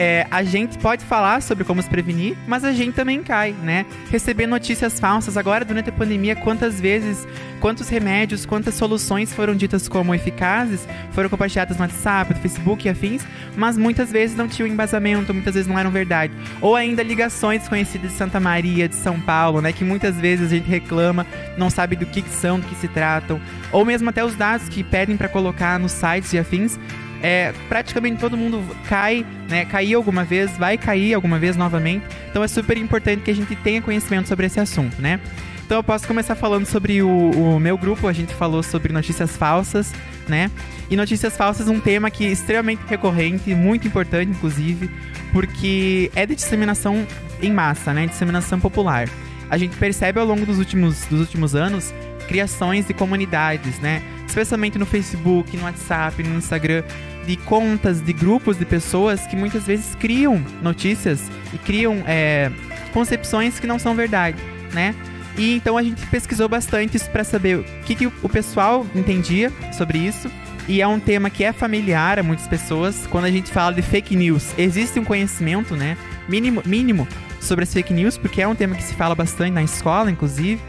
É, 0.00 0.26
a 0.30 0.42
gente 0.42 0.78
pode 0.78 1.04
falar 1.04 1.42
sobre 1.42 1.62
como 1.62 1.82
se 1.82 1.90
prevenir, 1.90 2.34
mas 2.48 2.64
a 2.64 2.72
gente 2.72 2.94
também 2.94 3.22
cai, 3.22 3.52
né? 3.52 3.84
Receber 4.10 4.46
notícias 4.46 4.98
falsas. 4.98 5.36
Agora, 5.36 5.62
durante 5.62 5.90
a 5.90 5.92
pandemia, 5.92 6.34
quantas 6.34 6.80
vezes, 6.80 7.28
quantos 7.60 7.86
remédios, 7.90 8.46
quantas 8.46 8.76
soluções 8.76 9.34
foram 9.34 9.54
ditas 9.54 9.88
como 9.88 10.14
eficazes, 10.14 10.88
foram 11.12 11.28
compartilhadas 11.28 11.76
no 11.76 11.82
WhatsApp, 11.82 12.32
no 12.32 12.40
Facebook 12.40 12.86
e 12.86 12.90
afins, 12.90 13.26
mas 13.54 13.76
muitas 13.76 14.10
vezes 14.10 14.34
não 14.34 14.48
tinham 14.48 14.66
embasamento, 14.66 15.34
muitas 15.34 15.52
vezes 15.52 15.68
não 15.68 15.78
eram 15.78 15.90
verdade. 15.90 16.32
Ou 16.62 16.74
ainda 16.74 17.02
ligações 17.02 17.68
conhecidas 17.68 18.12
de 18.12 18.16
Santa 18.16 18.40
Maria, 18.40 18.88
de 18.88 18.94
São 18.94 19.20
Paulo, 19.20 19.60
né? 19.60 19.70
Que 19.70 19.84
muitas 19.84 20.16
vezes 20.16 20.46
a 20.46 20.56
gente 20.56 20.66
reclama, 20.66 21.26
não 21.58 21.68
sabe 21.68 21.94
do 21.94 22.06
que, 22.06 22.22
são, 22.30 22.58
do 22.58 22.66
que 22.66 22.74
se 22.76 22.88
tratam. 22.88 23.38
Ou 23.70 23.84
mesmo 23.84 24.08
até 24.08 24.24
os 24.24 24.34
dados 24.34 24.66
que 24.66 24.82
pedem 24.82 25.18
para 25.18 25.28
colocar 25.28 25.78
nos 25.78 25.92
sites 25.92 26.32
e 26.32 26.38
afins 26.38 26.78
é, 27.22 27.52
praticamente 27.68 28.18
todo 28.18 28.36
mundo 28.36 28.64
cai, 28.88 29.26
né? 29.48 29.64
Caiu 29.64 29.98
alguma 29.98 30.24
vez, 30.24 30.56
vai 30.56 30.78
cair 30.78 31.14
alguma 31.14 31.38
vez 31.38 31.56
novamente. 31.56 32.04
Então 32.30 32.42
é 32.42 32.48
super 32.48 32.76
importante 32.76 33.22
que 33.22 33.30
a 33.30 33.34
gente 33.34 33.54
tenha 33.56 33.82
conhecimento 33.82 34.28
sobre 34.28 34.46
esse 34.46 34.58
assunto, 34.58 35.00
né? 35.00 35.20
Então 35.64 35.78
eu 35.78 35.84
posso 35.84 36.06
começar 36.06 36.34
falando 36.34 36.66
sobre 36.66 37.00
o, 37.02 37.30
o 37.30 37.60
meu 37.60 37.78
grupo, 37.78 38.08
a 38.08 38.12
gente 38.12 38.34
falou 38.34 38.62
sobre 38.62 38.92
notícias 38.92 39.36
falsas, 39.36 39.92
né? 40.26 40.50
E 40.90 40.96
notícias 40.96 41.36
falsas 41.36 41.68
é 41.68 41.70
um 41.70 41.78
tema 41.78 42.10
que 42.10 42.26
é 42.26 42.28
extremamente 42.28 42.82
recorrente, 42.88 43.54
muito 43.54 43.86
importante, 43.86 44.30
inclusive, 44.30 44.90
porque 45.32 46.10
é 46.16 46.26
de 46.26 46.34
disseminação 46.34 47.06
em 47.40 47.52
massa, 47.52 47.94
né? 47.94 48.06
Disseminação 48.06 48.58
popular. 48.58 49.08
A 49.48 49.56
gente 49.56 49.76
percebe 49.76 50.18
ao 50.18 50.26
longo 50.26 50.44
dos 50.44 50.58
últimos, 50.58 51.04
dos 51.06 51.20
últimos 51.20 51.54
anos 51.54 51.92
criações 52.26 52.86
de 52.86 52.94
comunidades, 52.94 53.80
né? 53.80 54.02
Especialmente 54.26 54.78
no 54.78 54.86
Facebook, 54.86 55.56
no 55.56 55.64
WhatsApp, 55.64 56.22
no 56.22 56.38
Instagram, 56.38 56.84
de 57.26 57.36
contas, 57.36 58.00
de 58.00 58.12
grupos 58.12 58.58
de 58.58 58.64
pessoas 58.64 59.26
que 59.26 59.36
muitas 59.36 59.64
vezes 59.64 59.94
criam 59.94 60.42
notícias 60.62 61.30
e 61.52 61.58
criam 61.58 62.02
é, 62.06 62.50
concepções 62.92 63.60
que 63.60 63.66
não 63.66 63.78
são 63.78 63.94
verdade, 63.94 64.38
né? 64.72 64.94
E 65.36 65.54
então 65.54 65.76
a 65.78 65.82
gente 65.82 66.04
pesquisou 66.06 66.48
bastante 66.48 66.96
isso 66.96 67.10
para 67.10 67.24
saber 67.24 67.58
o 67.58 67.64
que, 67.84 67.94
que 67.94 68.06
o 68.06 68.28
pessoal 68.28 68.86
entendia 68.94 69.52
sobre 69.72 69.98
isso. 69.98 70.30
E 70.68 70.80
é 70.80 70.86
um 70.86 71.00
tema 71.00 71.30
que 71.30 71.42
é 71.42 71.52
familiar 71.52 72.18
a 72.18 72.22
muitas 72.22 72.46
pessoas. 72.46 73.06
Quando 73.08 73.24
a 73.24 73.30
gente 73.30 73.50
fala 73.50 73.74
de 73.74 73.82
fake 73.82 74.14
news, 74.14 74.54
existe 74.58 75.00
um 75.00 75.04
conhecimento, 75.04 75.74
né? 75.74 75.96
Mínimo, 76.28 76.62
mínimo 76.64 77.08
sobre 77.40 77.64
as 77.64 77.72
fake 77.72 77.92
news, 77.92 78.18
porque 78.18 78.42
é 78.42 78.46
um 78.46 78.54
tema 78.54 78.76
que 78.76 78.82
se 78.82 78.94
fala 78.94 79.14
bastante 79.14 79.52
na 79.52 79.62
escola, 79.62 80.10
inclusive. 80.10 80.60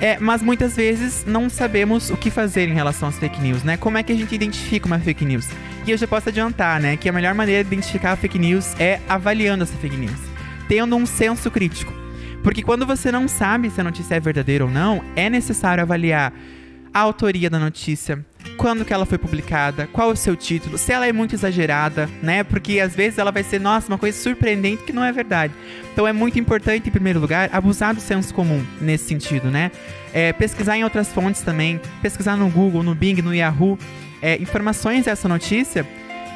É, 0.00 0.18
mas 0.18 0.42
muitas 0.42 0.74
vezes 0.74 1.24
não 1.24 1.48
sabemos 1.48 2.10
o 2.10 2.16
que 2.16 2.28
fazer 2.28 2.68
em 2.68 2.74
relação 2.74 3.08
às 3.08 3.18
fake 3.18 3.40
news, 3.40 3.62
né? 3.62 3.76
Como 3.76 3.96
é 3.96 4.02
que 4.02 4.12
a 4.12 4.16
gente 4.16 4.34
identifica 4.34 4.86
uma 4.86 4.98
fake 4.98 5.24
news? 5.24 5.48
E 5.84 5.90
eu 5.90 5.98
já 5.98 6.06
posso 6.06 6.28
adiantar, 6.28 6.80
né, 6.80 6.96
que 6.96 7.08
a 7.08 7.12
melhor 7.12 7.34
maneira 7.34 7.64
de 7.64 7.68
identificar 7.68 8.12
a 8.12 8.16
fake 8.16 8.38
news 8.38 8.74
é 8.78 9.00
avaliando 9.08 9.64
essa 9.64 9.76
fake 9.76 9.96
news, 9.96 10.20
tendo 10.68 10.94
um 10.94 11.04
senso 11.04 11.50
crítico. 11.50 11.92
Porque 12.42 12.62
quando 12.62 12.86
você 12.86 13.10
não 13.10 13.26
sabe 13.26 13.68
se 13.70 13.80
a 13.80 13.84
notícia 13.84 14.14
é 14.14 14.20
verdadeira 14.20 14.64
ou 14.64 14.70
não, 14.70 15.02
é 15.16 15.28
necessário 15.28 15.82
avaliar 15.82 16.32
a 16.94 17.00
autoria 17.00 17.48
da 17.48 17.58
notícia, 17.58 18.24
quando 18.56 18.84
que 18.84 18.92
ela 18.92 19.06
foi 19.06 19.16
publicada, 19.16 19.88
qual 19.92 20.10
o 20.10 20.16
seu 20.16 20.36
título, 20.36 20.76
se 20.76 20.92
ela 20.92 21.06
é 21.06 21.12
muito 21.12 21.34
exagerada, 21.34 22.08
né? 22.22 22.44
Porque 22.44 22.80
às 22.80 22.94
vezes 22.94 23.18
ela 23.18 23.32
vai 23.32 23.42
ser, 23.42 23.60
nossa, 23.60 23.88
uma 23.88 23.98
coisa 23.98 24.16
surpreendente 24.16 24.84
que 24.84 24.92
não 24.92 25.02
é 25.02 25.10
verdade. 25.10 25.54
Então 25.92 26.06
é 26.06 26.12
muito 26.12 26.38
importante, 26.38 26.88
em 26.88 26.92
primeiro 26.92 27.18
lugar, 27.18 27.48
abusar 27.52 27.94
do 27.94 28.00
senso 28.00 28.34
comum 28.34 28.62
nesse 28.80 29.04
sentido, 29.06 29.50
né? 29.50 29.70
É, 30.12 30.32
pesquisar 30.32 30.76
em 30.76 30.84
outras 30.84 31.08
fontes 31.08 31.40
também, 31.42 31.80
pesquisar 32.02 32.36
no 32.36 32.48
Google, 32.50 32.82
no 32.82 32.94
Bing, 32.94 33.22
no 33.22 33.34
Yahoo, 33.34 33.78
é, 34.22 34.40
informações 34.40 35.04
dessa 35.04 35.28
notícia 35.28 35.86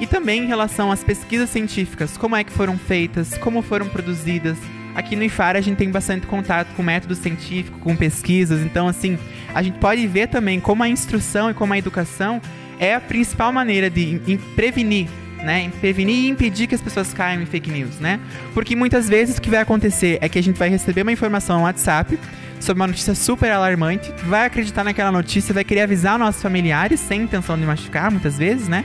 e 0.01 0.07
também 0.07 0.43
em 0.43 0.47
relação 0.47 0.93
às 0.93 1.03
pesquisas 1.03 1.49
científicas, 1.49 2.19
como 2.19 2.37
é 2.37 2.45
que 2.45 2.53
foram 2.53 2.77
feitas, 2.77 3.39
como 3.39 3.63
foram 3.63 3.89
produzidas. 3.89 4.59
Aqui 4.95 5.15
no 5.15 5.23
IFAR 5.23 5.57
a 5.57 5.61
gente 5.61 5.79
tem 5.79 5.91
bastante 5.91 6.27
contato 6.27 6.69
com 6.75 6.83
método 6.83 7.15
científico, 7.15 7.79
com 7.79 7.97
pesquisas, 7.97 8.61
então 8.63 8.89
assim, 8.89 9.19
a 9.55 9.63
gente 9.63 9.79
pode 9.79 10.07
ver 10.07 10.29
também 10.29 10.59
como 10.59 10.83
a 10.83 10.89
instrução 10.89 11.51
e 11.51 11.55
como 11.55 11.73
a 11.73 11.79
educação 11.79 12.43
é 12.79 12.95
a 12.95 13.01
principal 13.01 13.53
maneira 13.53 13.89
de 13.89 14.21
prevenir 14.55 15.09
né? 15.43 15.71
Prevenir 15.81 16.25
e 16.25 16.29
impedir 16.29 16.67
que 16.67 16.75
as 16.75 16.81
pessoas 16.81 17.13
caiam 17.13 17.43
em 17.43 17.47
fake 17.47 17.71
news, 17.71 17.99
né? 18.01 18.19
Porque 18.55 18.75
muitas 18.75 19.09
vezes 19.09 19.39
o 19.39 19.41
que 19.41 19.49
vai 19.49 19.61
acontecer 19.61 20.19
é 20.21 20.29
que 20.29 20.39
a 20.39 20.43
gente 20.43 20.59
vai 20.59 20.69
receber 20.69 21.03
uma 21.03 21.13
informação 21.13 21.59
no 21.59 21.65
WhatsApp 21.65 22.19
sobre 22.61 22.81
uma 22.81 22.87
notícia 22.87 23.15
super 23.15 23.51
alarmante, 23.51 24.13
vai 24.25 24.47
acreditar 24.47 24.85
naquela 24.85 25.13
notícia, 25.13 25.55
vai 25.55 25.65
querer 25.65 25.83
avisar 25.83 26.19
nossos 26.19 26.43
familiares 26.43 27.01
sem 27.01 27.23
intenção 27.23 27.59
de 27.59 27.65
machucar, 27.65 28.11
muitas 28.11 28.39
vezes, 28.39 28.69
né? 28.69 28.85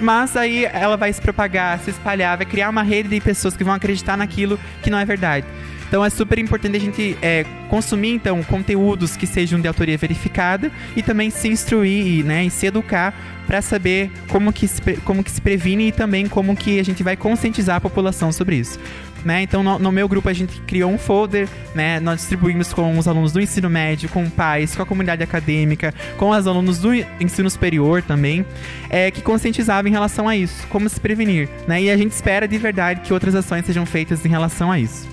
Mas 0.00 0.36
aí 0.36 0.64
ela 0.64 0.96
vai 0.96 1.12
se 1.12 1.20
propagar, 1.20 1.78
se 1.80 1.90
espalhar, 1.90 2.36
vai 2.36 2.46
criar 2.46 2.70
uma 2.70 2.82
rede 2.82 3.08
de 3.08 3.20
pessoas 3.20 3.56
que 3.56 3.62
vão 3.62 3.74
acreditar 3.74 4.16
naquilo 4.16 4.58
que 4.82 4.88
não 4.88 4.98
é 4.98 5.04
verdade. 5.04 5.46
Então 5.90 6.04
é 6.04 6.08
super 6.08 6.38
importante 6.38 6.76
a 6.76 6.80
gente 6.80 7.18
é, 7.20 7.44
consumir 7.68 8.10
então 8.12 8.40
conteúdos 8.44 9.16
que 9.16 9.26
sejam 9.26 9.60
de 9.60 9.66
autoria 9.66 9.98
verificada 9.98 10.70
e 10.94 11.02
também 11.02 11.30
se 11.30 11.48
instruir 11.48 12.24
né, 12.24 12.44
e 12.44 12.50
se 12.50 12.66
educar 12.66 13.12
para 13.44 13.60
saber 13.60 14.08
como 14.28 14.52
que, 14.52 14.68
se, 14.68 14.80
como 15.04 15.24
que 15.24 15.30
se 15.32 15.40
previne 15.40 15.88
e 15.88 15.92
também 15.92 16.28
como 16.28 16.54
que 16.54 16.78
a 16.78 16.84
gente 16.84 17.02
vai 17.02 17.16
conscientizar 17.16 17.78
a 17.78 17.80
população 17.80 18.30
sobre 18.30 18.54
isso. 18.54 18.78
Né? 19.24 19.42
Então, 19.42 19.62
no, 19.62 19.78
no, 19.78 19.92
meu 19.92 20.08
grupo, 20.08 20.28
a 20.28 20.32
gente 20.32 20.60
criou 20.62 20.90
um 20.90 20.96
folder, 20.96 21.46
né? 21.74 22.00
Nós 22.00 22.20
distribuímos 22.20 22.72
com 22.72 22.98
os 22.98 23.06
alunos 23.06 23.32
do 23.32 23.40
ensino 23.40 23.68
médio, 23.68 24.08
com 24.08 24.28
pais, 24.30 24.74
com 24.74 24.82
a 24.82 24.86
comunidade 24.86 25.22
acadêmica, 25.22 25.92
com 26.16 26.30
os 26.30 26.46
alunos 26.46 26.78
do 26.78 26.94
ensino 26.94 27.50
superior 27.50 28.02
também, 28.02 28.46
é, 28.88 29.10
que 29.10 29.20
conscientizava 29.20 29.88
em 29.88 29.92
relação 29.92 30.26
a 30.26 30.34
isso, 30.34 30.66
como 30.68 30.88
se 30.88 30.98
prevenir, 30.98 31.50
né? 31.68 31.82
E 31.82 31.90
a 31.90 31.96
gente 31.98 32.12
espera 32.12 32.48
de 32.48 32.56
verdade 32.56 33.02
que 33.02 33.12
outras 33.12 33.34
ações 33.34 33.66
sejam 33.66 33.84
feitas 33.84 34.24
em 34.24 34.28
relação 34.30 34.72
a 34.72 34.78
isso. 34.78 35.06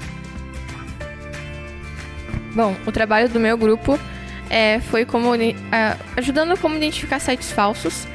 Bom, 2.55 2.75
o 2.85 2.91
trabalho 2.91 3.27
do 3.27 3.39
meu 3.39 3.57
grupo 3.57 3.99
é, 4.49 4.79
foi 4.79 5.05
como 5.05 5.31
ajudando 6.15 6.57
como 6.57 6.75
identificar 6.75 7.19
sites 7.19 7.51
falsos. 7.51 8.07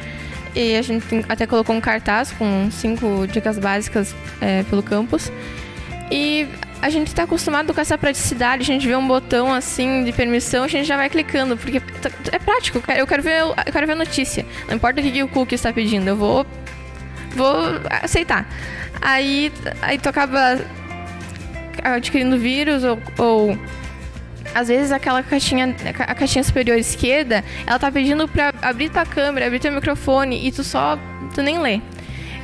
E 0.54 0.76
a 0.76 0.82
gente 0.82 1.25
até 1.28 1.46
colocou 1.46 1.75
um 1.75 1.80
cartaz 1.80 2.30
com 2.32 2.68
cinco 2.70 3.26
dicas 3.26 3.58
básicas 3.58 4.14
é, 4.40 4.62
pelo 4.64 4.82
campus. 4.82 5.32
E 6.14 6.47
a 6.83 6.90
gente 6.90 7.09
está 7.09 7.23
acostumado 7.23 7.73
com 7.73 7.81
essa 7.81 7.97
praticidade, 7.97 8.61
a 8.61 8.66
gente 8.66 8.87
vê 8.87 8.95
um 8.95 9.09
botão 9.09 9.50
assim 9.50 10.04
de 10.04 10.12
permissão, 10.12 10.64
a 10.64 10.69
gente 10.69 10.85
já 10.85 10.95
vai 10.95 11.09
clicando, 11.09 11.57
porque 11.57 11.81
é 12.31 12.38
prático, 12.38 12.83
eu 12.95 13.07
quero 13.07 13.23
ver, 13.23 13.40
eu 13.40 13.73
quero 13.73 13.87
ver 13.87 13.95
a 13.95 13.97
notícia. 13.97 14.45
Não 14.69 14.76
importa 14.76 15.00
o 15.00 15.02
que 15.02 15.23
o 15.23 15.28
cookie 15.28 15.54
está 15.54 15.73
pedindo, 15.73 16.07
eu 16.07 16.16
vou 16.16 16.47
vou 17.35 17.57
aceitar. 18.02 18.47
Aí 19.00 19.50
aí 19.81 19.97
tu 19.97 20.11
acaba 20.11 20.61
adquirindo 21.83 22.37
vírus 22.37 22.85
ou, 22.85 22.99
ou 23.16 23.59
às 24.54 24.69
vezes 24.69 24.92
aquela 24.92 25.23
caixinha, 25.23 25.75
a 25.99 26.14
caixinha 26.14 26.45
superior 26.45 26.76
esquerda, 26.76 27.42
ela 27.66 27.78
tá 27.78 27.90
pedindo 27.90 28.28
para 28.28 28.52
abrir 28.61 28.90
tua 28.90 29.07
câmera, 29.07 29.47
abrir 29.47 29.61
teu 29.61 29.73
microfone 29.73 30.47
e 30.47 30.52
tu 30.52 30.62
só 30.62 30.99
tu 31.35 31.40
nem 31.40 31.59
lê. 31.59 31.81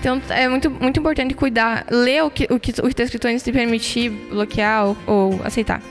Então 0.01 0.21
é 0.31 0.49
muito, 0.49 0.71
muito 0.71 1.01
importante 1.01 1.35
cuidar, 1.35 1.85
ler 1.91 2.23
o 2.23 2.31
que 2.31 2.45
o 2.45 2.61
que 2.61 2.71
está 2.71 3.03
escrito 3.03 3.27
antes 3.27 3.43
de 3.43 3.53
permitir 3.53 4.11
bloquear 4.11 4.87
ou, 4.87 4.97
ou 5.07 5.41
aceitar. 5.45 5.83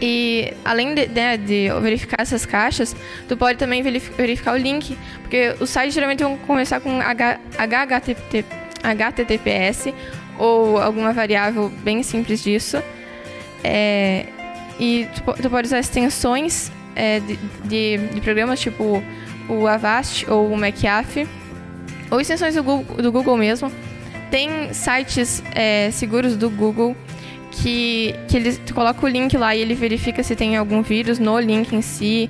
E 0.00 0.52
além 0.64 0.94
de, 0.94 1.06
né, 1.08 1.36
de, 1.36 1.68
verificar 1.80 2.20
essas 2.20 2.44
caixas, 2.44 2.94
tu 3.28 3.36
pode 3.36 3.58
também 3.58 3.82
verificar 3.82 4.52
o 4.52 4.56
link, 4.56 4.98
porque 5.20 5.54
os 5.60 5.70
sites 5.70 5.94
geralmente 5.94 6.22
vão 6.22 6.36
começar 6.38 6.80
com 6.80 6.98
HTTP, 7.00 8.44
HTTPS 8.82 9.94
ou 10.38 10.78
alguma 10.78 11.12
variável 11.12 11.70
bem 11.82 12.02
simples 12.02 12.42
disso. 12.42 12.82
É, 13.62 14.26
e 14.78 15.08
tu, 15.14 15.42
tu 15.42 15.48
pode 15.48 15.68
usar 15.68 15.78
extensões 15.78 16.70
é, 16.94 17.20
de, 17.20 17.36
de, 17.64 18.08
de, 18.08 18.20
programas 18.20 18.60
tipo 18.60 19.02
o 19.48 19.66
Avast 19.66 20.28
ou 20.30 20.52
o 20.52 20.56
McAfee, 20.56 21.26
ou 22.10 22.20
extensões 22.20 22.54
do 22.54 22.62
Google, 22.62 22.96
do 22.96 23.12
Google 23.12 23.36
mesmo. 23.36 23.70
Tem 24.30 24.72
sites 24.72 25.42
é, 25.54 25.90
seguros 25.92 26.36
do 26.36 26.50
Google 26.50 26.96
que, 27.50 28.14
que 28.28 28.36
ele, 28.36 28.56
tu 28.56 28.74
coloca 28.74 29.04
o 29.04 29.08
link 29.08 29.36
lá 29.36 29.54
e 29.54 29.60
ele 29.60 29.74
verifica 29.74 30.22
se 30.22 30.34
tem 30.34 30.56
algum 30.56 30.82
vírus 30.82 31.18
no 31.18 31.38
link 31.38 31.72
em 31.72 31.82
si. 31.82 32.28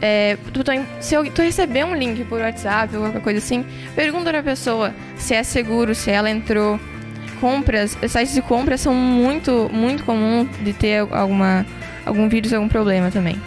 É, 0.00 0.36
tu, 0.52 0.60
se 1.00 1.14
eu, 1.14 1.30
tu 1.30 1.42
receber 1.42 1.84
um 1.84 1.94
link 1.94 2.24
por 2.24 2.40
WhatsApp 2.40 2.94
ou 2.94 3.02
qualquer 3.02 3.22
coisa 3.22 3.38
assim, 3.38 3.64
pergunta 3.96 4.30
pra 4.30 4.42
pessoa 4.42 4.94
se 5.16 5.34
é 5.34 5.42
seguro, 5.42 5.94
se 5.94 6.10
ela 6.10 6.30
entrou. 6.30 6.78
Compras, 7.40 7.96
sites 8.08 8.34
de 8.34 8.42
compras 8.42 8.80
são 8.80 8.92
muito, 8.92 9.70
muito 9.72 10.02
comum 10.02 10.44
de 10.64 10.72
ter 10.72 11.06
alguma 11.12 11.64
algum 12.04 12.28
vírus, 12.28 12.52
algum 12.52 12.68
problema 12.68 13.10
também. 13.12 13.40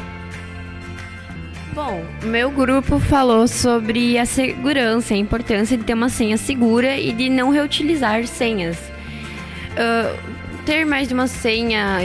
Bom, 1.74 2.04
meu 2.24 2.52
grupo 2.52 3.00
falou 3.00 3.48
sobre 3.48 4.18
a 4.18 4.26
segurança, 4.26 5.14
a 5.14 5.18
importância 5.18 5.78
de 5.78 5.86
ter 5.86 5.94
uma 5.94 6.10
senha 6.10 6.38
segura 6.38 6.98
e 6.98 7.14
de 7.14 7.30
não 7.30 7.50
reutilizar 7.50 8.28
senhas. 8.28 8.78
Uh, 9.72 10.18
ter 10.66 10.86
mais 10.86 11.08
de 11.08 11.14
uma 11.14 11.28
senha, 11.28 12.00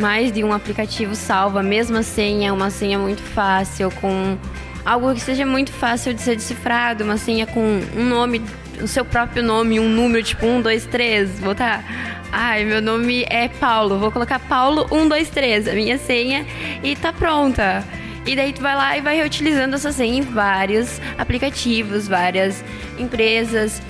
mais 0.00 0.32
de 0.32 0.42
um 0.42 0.52
aplicativo 0.52 1.14
salva 1.14 1.60
a 1.60 1.62
mesma 1.62 2.02
senha, 2.02 2.52
uma 2.52 2.68
senha 2.68 2.98
muito 2.98 3.22
fácil, 3.22 3.92
com 4.00 4.36
algo 4.84 5.14
que 5.14 5.20
seja 5.20 5.46
muito 5.46 5.70
fácil 5.72 6.12
de 6.12 6.20
ser 6.20 6.34
decifrado, 6.34 7.04
uma 7.04 7.16
senha 7.16 7.46
com 7.46 7.80
um 7.96 8.04
nome, 8.04 8.42
o 8.82 8.88
seu 8.88 9.04
próprio 9.04 9.40
nome, 9.40 9.78
um 9.78 9.88
número 9.88 10.20
tipo 10.24 10.44
1, 10.44 10.62
2, 10.62 10.86
3, 10.86 11.30
botar 11.40 11.84
Ai, 12.32 12.64
meu 12.64 12.82
nome 12.82 13.24
é 13.30 13.48
Paulo. 13.48 13.98
Vou 13.98 14.10
colocar 14.10 14.40
Paulo 14.40 14.86
123, 14.88 15.68
a 15.68 15.72
minha 15.74 15.96
senha, 15.96 16.44
e 16.82 16.96
tá 16.96 17.12
pronta. 17.12 17.84
E 18.26 18.34
daí 18.34 18.52
tu 18.52 18.60
vai 18.60 18.74
lá 18.74 18.98
e 18.98 19.00
vai 19.00 19.16
reutilizando 19.16 19.76
essa 19.76 19.92
senha 19.92 20.18
em 20.18 20.22
vários 20.22 21.00
aplicativos, 21.16 22.08
várias 22.08 22.64
empresas. 22.98 23.80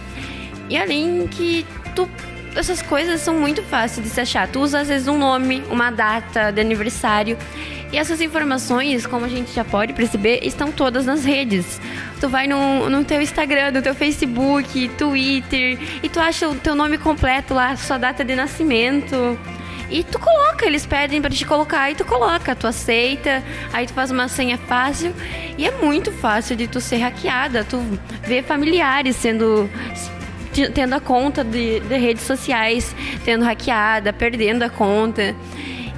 E 0.68 0.77
além 0.77 1.27
que 1.27 1.66
tu 1.94 2.09
essas 2.57 2.81
coisas 2.81 3.20
são 3.20 3.38
muito 3.38 3.62
fáceis 3.62 4.07
de 4.07 4.11
se 4.11 4.20
achar. 4.20 4.49
Tu 4.49 4.59
usa 4.59 4.81
às 4.81 4.88
vezes 4.88 5.07
um 5.07 5.18
nome, 5.18 5.62
uma 5.70 5.90
data 5.90 6.51
de 6.51 6.61
aniversário. 6.61 7.37
E 7.92 7.99
essas 7.99 8.20
informações, 8.20 9.07
como 9.07 9.27
a 9.27 9.29
gente 9.29 9.53
já 9.53 9.64
pode 9.64 9.92
perceber, 9.92 10.40
estão 10.42 10.72
todas 10.72 11.07
nas 11.07 11.25
redes. 11.25 11.81
Tu 12.18 12.29
vai 12.29 12.46
no, 12.46 12.88
no 12.88 13.05
teu 13.05 13.20
Instagram, 13.20 13.72
no 13.72 13.83
teu 13.83 13.94
Facebook, 13.94 14.88
Twitter, 14.96 15.79
e 16.03 16.09
tu 16.09 16.18
acha 16.18 16.49
o 16.49 16.55
teu 16.55 16.75
nome 16.75 16.99
completo 16.99 17.55
lá, 17.55 17.77
sua 17.77 17.99
data 17.99 18.25
de 18.25 18.35
nascimento. 18.35 19.38
E 19.90 20.03
tu 20.03 20.18
coloca, 20.18 20.66
eles 20.66 20.85
pedem 20.85 21.20
para 21.20 21.31
te 21.31 21.44
colocar 21.44 21.90
e 21.90 21.94
tu 21.94 22.05
coloca, 22.05 22.55
tu 22.57 22.66
aceita, 22.66 23.42
aí 23.72 23.87
tu 23.87 23.92
faz 23.92 24.11
uma 24.11 24.29
senha 24.29 24.59
fácil 24.59 25.14
e 25.57 25.64
é 25.64 25.70
muito 25.70 26.11
fácil 26.11 26.57
de 26.57 26.66
tu 26.66 26.81
ser 26.81 26.99
hackeada, 26.99 27.64
tu 27.64 27.79
vê 28.22 28.42
familiares 28.42 29.16
sendo 29.16 29.70
tendo 30.72 30.94
a 30.94 31.01
conta 31.01 31.44
de, 31.44 31.81
de 31.81 31.96
redes 31.99 32.22
sociais 32.22 32.96
tendo 33.25 33.44
hackeada, 33.44 34.11
perdendo 34.12 34.62
a 34.62 34.70
conta. 34.70 35.37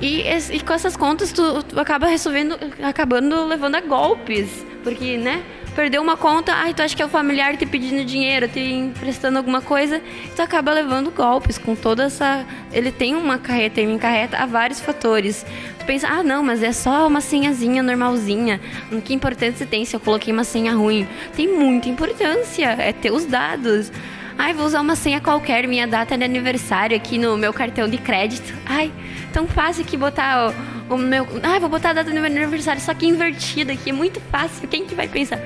E, 0.01 0.24
e, 0.53 0.61
com 0.61 0.72
essas 0.72 0.96
contas 0.96 1.33
tu, 1.33 1.62
tu, 1.62 1.79
acaba 1.79 2.07
resolvendo, 2.07 2.57
acabando 2.83 3.46
levando 3.46 3.77
a 3.77 3.81
golpes, 3.81 4.64
porque, 4.83 5.16
né? 5.16 5.42
Perdeu 5.79 6.03
uma 6.03 6.17
conta, 6.17 6.53
ai, 6.55 6.75
tu 6.75 6.83
acha 6.83 6.97
que 6.97 7.01
é 7.01 7.07
o 7.07 7.09
familiar 7.09 7.57
te 7.57 7.64
pedindo 7.64 8.05
dinheiro, 8.05 8.49
te 8.49 8.59
emprestando 8.59 9.38
alguma 9.38 9.62
coisa, 9.62 10.03
tu 10.35 10.43
acaba 10.43 10.73
levando 10.73 11.09
golpes 11.12 11.57
com 11.57 11.77
toda 11.77 12.07
essa. 12.07 12.45
Ele 12.73 12.91
tem 12.91 13.14
uma 13.14 13.38
carreta, 13.38 13.81
ele 13.81 13.93
encarreta 13.93 14.38
a 14.38 14.45
vários 14.45 14.81
fatores. 14.81 15.47
Tu 15.79 15.85
pensa, 15.85 16.09
ah, 16.09 16.25
não, 16.25 16.43
mas 16.43 16.64
é 16.64 16.73
só 16.73 17.07
uma 17.07 17.21
senhazinha 17.21 17.81
normalzinha. 17.81 18.61
Que 19.05 19.14
importância 19.14 19.64
tem 19.64 19.85
se 19.85 19.95
eu 19.95 20.01
coloquei 20.01 20.33
uma 20.33 20.43
senha 20.43 20.75
ruim? 20.75 21.07
Tem 21.37 21.47
muita 21.47 21.88
importância, 21.88 22.71
é 22.71 22.93
ter 22.93 23.12
os 23.12 23.25
dados. 23.25 23.93
Ai, 24.37 24.53
vou 24.55 24.67
usar 24.67 24.81
uma 24.81 24.97
senha 24.97 25.21
qualquer, 25.21 25.69
minha 25.69 25.87
data 25.87 26.19
de 26.19 26.25
aniversário 26.25 26.97
aqui 26.97 27.19
no 27.19 27.37
meu 27.37 27.53
cartão 27.53 27.88
de 27.88 27.99
crédito. 27.99 28.53
Ai, 28.67 28.91
tão 29.33 29.47
fácil 29.47 29.85
que 29.85 29.97
botar 29.97 30.53
o, 30.91 30.95
o 30.95 30.99
meu. 30.99 31.25
Ai, 31.41 31.61
vou 31.61 31.69
botar 31.69 31.91
a 31.91 31.93
data 31.93 32.11
do 32.11 32.14
meu 32.14 32.25
aniversário 32.25 32.83
só 32.83 32.93
que 32.95 33.07
invertida 33.07 33.75
aqui. 33.75 33.91
É 33.91 33.93
muito 33.93 34.21
fácil. 34.23 34.67
Quem 34.67 34.85
que 34.85 34.97
vai 34.97 35.07
pensar? 35.07 35.38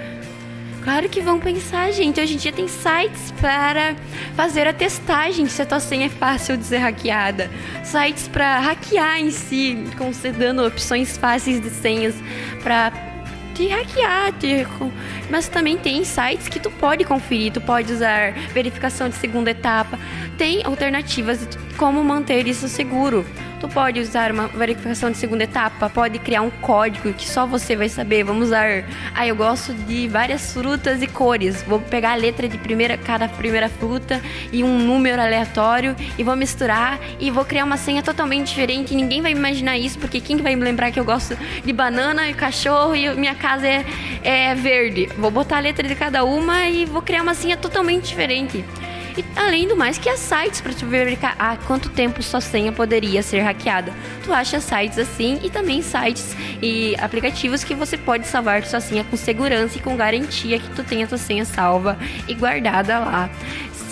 Claro 0.83 1.09
que 1.09 1.21
vão 1.21 1.38
pensar, 1.38 1.92
gente. 1.92 2.21
Hoje 2.21 2.35
em 2.35 2.37
dia 2.37 2.53
tem 2.53 2.66
sites 2.66 3.31
para 3.40 3.95
fazer 4.35 4.66
a 4.66 4.73
testagem 4.73 5.47
se 5.47 5.62
a 5.62 5.66
tua 5.66 5.79
senha 5.79 6.07
é 6.07 6.09
fácil 6.09 6.57
de 6.57 6.64
ser 6.64 6.79
hackeada. 6.79 7.49
Sites 7.85 8.27
para 8.27 8.59
hackear 8.59 9.21
em 9.21 9.31
si, 9.31 9.79
concedendo 9.97 10.66
opções 10.66 11.16
fáceis 11.16 11.61
de 11.61 11.71
senhas 11.71 12.14
para 12.64 12.92
te 13.55 13.68
hackear, 13.68 14.33
te... 14.33 14.66
mas 15.31 15.47
também 15.47 15.77
tem 15.77 16.05
sites 16.05 16.49
que 16.49 16.59
tu 16.59 16.71
pode 16.71 17.05
conferir, 17.05 17.53
tu 17.53 17.61
pode 17.61 17.92
usar 17.92 18.33
verificação 18.53 19.09
de 19.09 19.14
segunda 19.16 19.51
etapa, 19.51 19.99
tem 20.37 20.64
alternativas 20.64 21.47
de 21.47 21.59
como 21.77 22.03
manter 22.03 22.49
isso 22.49 22.66
seguro. 22.66 23.25
Tu 23.62 23.68
pode 23.68 24.01
usar 24.01 24.33
uma 24.33 24.48
verificação 24.48 25.09
de 25.09 25.16
segunda 25.16 25.44
etapa, 25.44 25.88
pode 25.88 26.18
criar 26.18 26.42
um 26.42 26.51
código 26.51 27.12
que 27.12 27.29
só 27.29 27.46
você 27.46 27.77
vai 27.77 27.88
saber. 27.88 28.25
Vamos 28.25 28.48
usar. 28.48 28.83
Ah, 29.14 29.25
eu 29.25 29.37
gosto 29.37 29.72
de 29.72 30.09
várias 30.09 30.53
frutas 30.53 31.01
e 31.01 31.07
cores. 31.07 31.62
Vou 31.62 31.79
pegar 31.79 32.11
a 32.11 32.16
letra 32.16 32.48
de 32.48 32.59
primeira, 32.59 32.98
cada 32.98 33.29
primeira 33.29 33.68
fruta 33.68 34.20
e 34.51 34.64
um 34.64 34.81
número 34.81 35.22
aleatório 35.22 35.94
e 36.18 36.25
vou 36.25 36.35
misturar 36.35 36.98
e 37.20 37.31
vou 37.31 37.44
criar 37.44 37.64
uma 37.64 37.77
senha 37.77 38.03
totalmente 38.03 38.48
diferente. 38.48 38.96
Ninguém 38.96 39.22
vai 39.22 39.31
imaginar 39.31 39.79
isso, 39.79 39.96
porque 39.96 40.20
quem 40.20 40.38
vai 40.38 40.57
me 40.57 40.64
lembrar 40.64 40.90
que 40.90 40.98
eu 40.98 41.05
gosto 41.05 41.38
de 41.64 41.72
banana 41.72 42.29
e 42.29 42.35
cachorro 42.35 42.96
e 42.96 43.14
minha 43.14 43.37
casa 43.37 43.64
é, 43.64 43.85
é 44.25 44.55
verde? 44.57 45.09
Vou 45.16 45.31
botar 45.31 45.59
a 45.59 45.61
letra 45.61 45.87
de 45.87 45.94
cada 45.94 46.25
uma 46.25 46.66
e 46.66 46.85
vou 46.85 47.01
criar 47.01 47.22
uma 47.22 47.35
senha 47.35 47.57
totalmente 47.57 48.09
diferente. 48.09 48.64
E 49.16 49.25
além 49.37 49.68
do 49.68 49.77
mais 49.77 49.98
que 49.98 50.09
há 50.09 50.16
sites 50.16 50.61
para 50.61 50.72
te 50.72 50.85
verificar 50.85 51.35
há 51.38 51.57
quanto 51.57 51.90
tempo 51.90 52.22
sua 52.22 52.40
senha 52.40 52.72
poderia 52.72 53.22
ser 53.22 53.40
hackeada. 53.40 53.92
Tu 54.25 54.33
acha 54.33 54.61
sites 54.61 54.98
assim 54.98 55.38
e 55.42 55.51
também 55.51 55.83
sites 55.83 56.35
e 56.62 56.96
aplicativos 56.98 57.64
que 57.64 57.75
você 57.75 57.96
pode 57.96 58.27
salvar 58.27 58.64
sua 58.64 58.81
senha 58.81 59.05
com 59.05 59.16
segurança 59.16 59.79
e 59.79 59.81
com 59.81 59.96
garantia 59.96 60.59
que 60.59 60.70
tu 60.70 60.83
tenha 60.83 61.07
tua 61.07 61.18
senha 61.18 61.44
salva 61.44 61.98
e 62.27 62.35
guardada 62.35 62.98
lá 62.98 63.31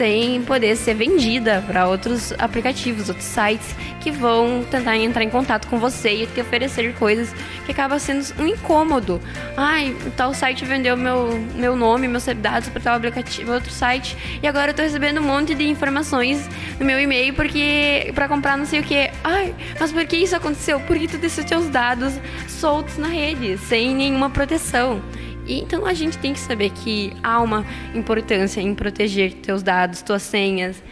sem 0.00 0.42
poder 0.44 0.76
ser 0.76 0.94
vendida 0.94 1.62
para 1.66 1.87
outros 1.87 2.33
aplicativos, 2.38 3.11
outros 3.11 3.26
sites 3.26 3.76
que 4.00 4.11
vão 4.11 4.64
tentar 4.70 4.96
entrar 4.96 5.22
em 5.22 5.28
contato 5.28 5.68
com 5.68 5.78
você 5.78 6.22
e 6.22 6.26
te 6.26 6.40
oferecer 6.40 6.94
coisas 6.94 7.35
que 7.66 7.72
acaba 7.72 7.98
sendo 7.98 8.24
um 8.38 8.46
incômodo. 8.46 9.20
Ai, 9.54 9.94
tal 10.16 10.33
site 10.33 10.64
vendeu 10.64 10.96
meu, 10.96 11.38
meu 11.54 11.76
nome, 11.76 12.09
meus 12.09 12.24
dados 12.24 12.70
para 12.70 12.80
tal 12.80 12.96
aplicativo, 12.96 13.52
outro 13.52 13.70
site, 13.70 14.16
e 14.42 14.48
agora 14.48 14.70
eu 14.70 14.74
tô 14.74 14.80
recebendo 14.80 15.09
um 15.18 15.22
monte 15.22 15.54
de 15.54 15.68
informações 15.68 16.48
no 16.78 16.84
meu 16.84 17.00
e-mail 17.00 17.34
porque 17.34 18.12
para 18.14 18.28
comprar 18.28 18.56
não 18.56 18.66
sei 18.66 18.80
o 18.80 18.82
que. 18.82 19.10
Ai, 19.24 19.54
mas 19.78 19.92
por 19.92 20.04
que 20.04 20.16
isso 20.16 20.36
aconteceu? 20.36 20.78
Porque 20.80 21.08
tu 21.08 21.18
deixou 21.18 21.46
seus 21.46 21.68
dados 21.68 22.12
soltos 22.46 22.98
na 22.98 23.08
rede, 23.08 23.58
sem 23.58 23.94
nenhuma 23.94 24.30
proteção. 24.30 25.02
E, 25.46 25.60
então 25.60 25.86
a 25.86 25.94
gente 25.94 26.18
tem 26.18 26.32
que 26.32 26.38
saber 26.38 26.70
que 26.70 27.12
há 27.22 27.40
uma 27.40 27.64
importância 27.94 28.60
em 28.60 28.74
proteger 28.74 29.32
teus 29.34 29.62
dados, 29.62 30.02
tuas 30.02 30.22
senhas, 30.22 30.82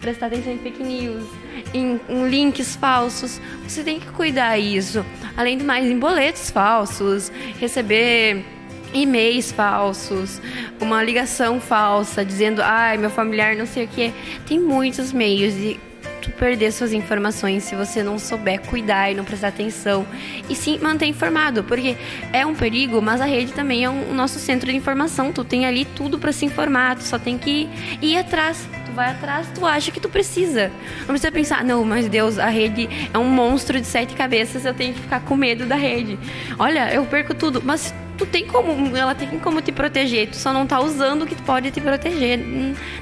prestar 0.00 0.26
atenção 0.26 0.52
em 0.52 0.58
fake 0.58 0.82
news, 0.82 1.28
em, 1.74 2.00
em 2.08 2.28
links 2.28 2.76
falsos. 2.76 3.40
Você 3.66 3.82
tem 3.82 4.00
que 4.00 4.06
cuidar 4.08 4.58
isso. 4.58 5.04
Além 5.36 5.58
do 5.58 5.64
mais, 5.64 5.84
em 5.84 5.98
boletos 5.98 6.50
falsos, 6.50 7.30
receber 7.58 8.44
e-mails 8.92 9.52
falsos, 9.52 10.40
uma 10.80 11.02
ligação 11.02 11.60
falsa 11.60 12.24
dizendo, 12.24 12.62
ai, 12.62 12.96
meu 12.96 13.10
familiar 13.10 13.56
não 13.56 13.66
sei 13.66 13.84
o 13.84 13.88
que. 13.88 14.12
Tem 14.46 14.58
muitos 14.58 15.12
meios 15.12 15.54
de 15.54 15.78
tu 16.20 16.30
perder 16.32 16.70
suas 16.72 16.92
informações 16.92 17.64
se 17.64 17.74
você 17.74 18.02
não 18.02 18.18
souber 18.18 18.60
cuidar 18.60 19.10
e 19.10 19.14
não 19.14 19.24
prestar 19.24 19.48
atenção. 19.48 20.06
E 20.48 20.54
sim 20.54 20.78
manter 20.78 21.06
informado, 21.06 21.64
porque 21.64 21.96
é 22.32 22.44
um 22.44 22.54
perigo, 22.54 23.00
mas 23.00 23.20
a 23.20 23.24
rede 23.24 23.52
também 23.52 23.84
é 23.84 23.90
um, 23.90 24.10
o 24.10 24.14
nosso 24.14 24.38
centro 24.38 24.70
de 24.70 24.76
informação. 24.76 25.32
Tu 25.32 25.44
tem 25.44 25.66
ali 25.66 25.84
tudo 25.84 26.18
para 26.18 26.32
se 26.32 26.44
informar, 26.44 26.96
tu 26.96 27.04
só 27.04 27.18
tem 27.18 27.38
que 27.38 27.68
ir 28.02 28.16
atrás. 28.16 28.68
Tu 28.90 28.96
vai 28.96 29.10
atrás, 29.10 29.46
tu 29.54 29.64
acha 29.64 29.92
que 29.92 30.00
tu 30.00 30.08
precisa. 30.08 30.72
Não 31.00 31.06
precisa 31.06 31.30
pensar, 31.30 31.64
não, 31.64 31.84
mas 31.84 32.08
Deus, 32.08 32.40
a 32.40 32.48
rede 32.48 32.88
é 33.14 33.16
um 33.16 33.24
monstro 33.24 33.80
de 33.80 33.86
sete 33.86 34.14
cabeças, 34.14 34.64
eu 34.64 34.74
tenho 34.74 34.92
que 34.92 35.00
ficar 35.00 35.20
com 35.20 35.36
medo 35.36 35.64
da 35.64 35.76
rede. 35.76 36.18
Olha, 36.58 36.92
eu 36.92 37.04
perco 37.06 37.32
tudo, 37.32 37.62
mas 37.64 37.94
tu 38.18 38.26
tem 38.26 38.44
como, 38.46 38.96
ela 38.96 39.14
tem 39.14 39.28
como 39.38 39.62
te 39.62 39.70
proteger, 39.70 40.28
tu 40.28 40.36
só 40.36 40.52
não 40.52 40.66
tá 40.66 40.80
usando 40.80 41.22
o 41.22 41.26
que 41.26 41.36
pode 41.36 41.70
te 41.70 41.80
proteger 41.80 42.38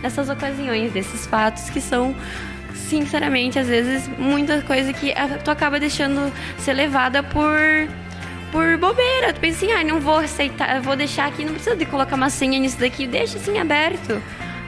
nessas 0.02 0.28
ocasiões, 0.28 0.92
desses 0.92 1.26
fatos 1.26 1.70
que 1.70 1.80
são 1.80 2.14
sinceramente, 2.74 3.58
às 3.58 3.66
vezes, 3.66 4.08
muita 4.18 4.60
coisa 4.62 4.92
que 4.92 5.14
tu 5.42 5.50
acaba 5.50 5.80
deixando 5.80 6.30
ser 6.58 6.74
levada 6.74 7.22
por 7.22 7.58
por 8.52 8.76
bobeira. 8.76 9.32
Tu 9.32 9.40
pensa 9.40 9.64
assim, 9.64 9.72
ah, 9.72 9.84
não 9.84 10.00
vou 10.00 10.18
aceitar, 10.18 10.80
vou 10.80 10.96
deixar 10.96 11.26
aqui, 11.26 11.44
não 11.44 11.52
precisa 11.54 11.76
de 11.76 11.86
colocar 11.86 12.16
uma 12.16 12.30
senha 12.30 12.58
nisso 12.58 12.78
daqui, 12.78 13.06
deixa 13.06 13.38
assim 13.38 13.58
aberto. 13.58 14.22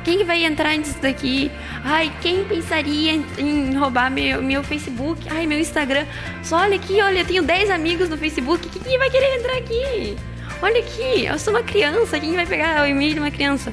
Quem 0.04 0.24
vai 0.24 0.44
entrar 0.44 0.76
nisso 0.76 0.98
daqui? 1.00 1.50
Ai, 1.84 2.12
quem 2.20 2.44
pensaria 2.44 3.12
em, 3.38 3.74
roubar 3.76 4.10
meu, 4.10 4.42
meu 4.42 4.62
Facebook? 4.62 5.26
Ai, 5.30 5.46
meu 5.46 5.58
Instagram. 5.58 6.06
Só 6.42 6.58
olha 6.58 6.76
aqui, 6.76 7.00
olha, 7.02 7.18
eu 7.18 7.24
tenho 7.24 7.42
10 7.42 7.70
amigos 7.70 8.08
no 8.08 8.16
Facebook. 8.16 8.68
Quem 8.68 8.98
vai 8.98 9.10
querer 9.10 9.36
entrar 9.36 9.56
aqui? 9.58 10.16
Olha 10.62 10.80
aqui, 10.80 11.26
eu 11.26 11.38
sou 11.38 11.52
uma 11.52 11.62
criança. 11.62 12.18
Quem 12.18 12.34
vai 12.34 12.46
pegar 12.46 12.82
o 12.82 12.86
e-mail 12.86 13.14
de 13.14 13.20
uma 13.20 13.30
criança? 13.30 13.72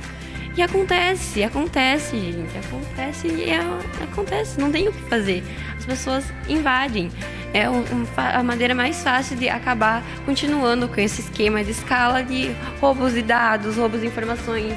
E 0.58 0.62
acontece, 0.62 1.44
acontece, 1.44 2.20
gente. 2.20 2.58
Acontece 2.58 3.28
e 3.28 3.50
é, 3.52 3.60
acontece, 4.04 4.60
não 4.60 4.72
tem 4.72 4.88
o 4.88 4.92
que 4.92 5.02
fazer. 5.04 5.44
As 5.78 5.86
pessoas 5.86 6.26
invadem. 6.50 7.12
É 7.54 7.70
um, 7.70 7.84
a 8.18 8.44
maneira 8.44 8.76
mais 8.76 9.02
fácil 9.02 9.38
de 9.38 9.48
acabar 9.48 10.04
continuando 10.26 10.88
com 10.88 11.00
esse 11.00 11.22
esquema 11.22 11.64
de 11.64 11.72
escala 11.72 12.24
de 12.24 12.52
roubos 12.82 13.14
de 13.14 13.22
dados, 13.22 13.78
roubos 13.78 14.02
de 14.02 14.08
informações, 14.08 14.74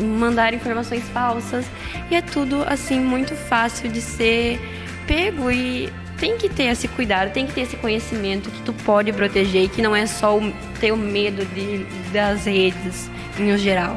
mandar 0.00 0.54
informações 0.54 1.02
falsas. 1.10 1.66
E 2.10 2.16
é 2.16 2.22
tudo 2.22 2.62
assim 2.66 3.00
muito 3.00 3.34
fácil 3.34 3.88
de 3.88 4.00
ser 4.00 4.60
pego 5.06 5.50
e 5.50 5.92
tem 6.18 6.36
que 6.36 6.48
ter 6.48 6.64
esse 6.64 6.86
cuidado, 6.86 7.32
tem 7.32 7.46
que 7.46 7.54
ter 7.54 7.62
esse 7.62 7.76
conhecimento 7.76 8.50
que 8.50 8.62
tu 8.62 8.72
pode 8.72 9.12
proteger 9.12 9.64
e 9.64 9.68
que 9.68 9.80
não 9.80 9.96
é 9.96 10.06
só 10.06 10.38
o, 10.38 10.52
ter 10.78 10.92
o 10.92 10.96
medo 10.96 11.44
de, 11.46 11.84
das 12.12 12.44
redes 12.44 13.10
em 13.38 13.56
geral. 13.56 13.96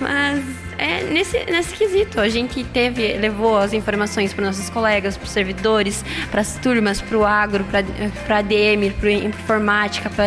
Mas 0.00 0.44
é 0.78 1.02
nesse, 1.04 1.44
nesse 1.46 1.74
quesito. 1.74 2.20
A 2.20 2.28
gente 2.28 2.64
teve, 2.64 3.14
levou 3.14 3.58
as 3.58 3.72
informações 3.72 4.32
para 4.32 4.44
nossos 4.44 4.68
colegas, 4.70 5.16
para 5.16 5.24
os 5.24 5.30
servidores, 5.30 6.04
para 6.30 6.40
as 6.40 6.56
turmas, 6.56 7.00
para 7.00 7.18
o 7.18 7.24
agro, 7.24 7.64
para 7.64 8.36
a 8.36 8.38
ADM, 8.38 8.92
para 8.98 9.10
informática, 9.10 10.10
para 10.10 10.26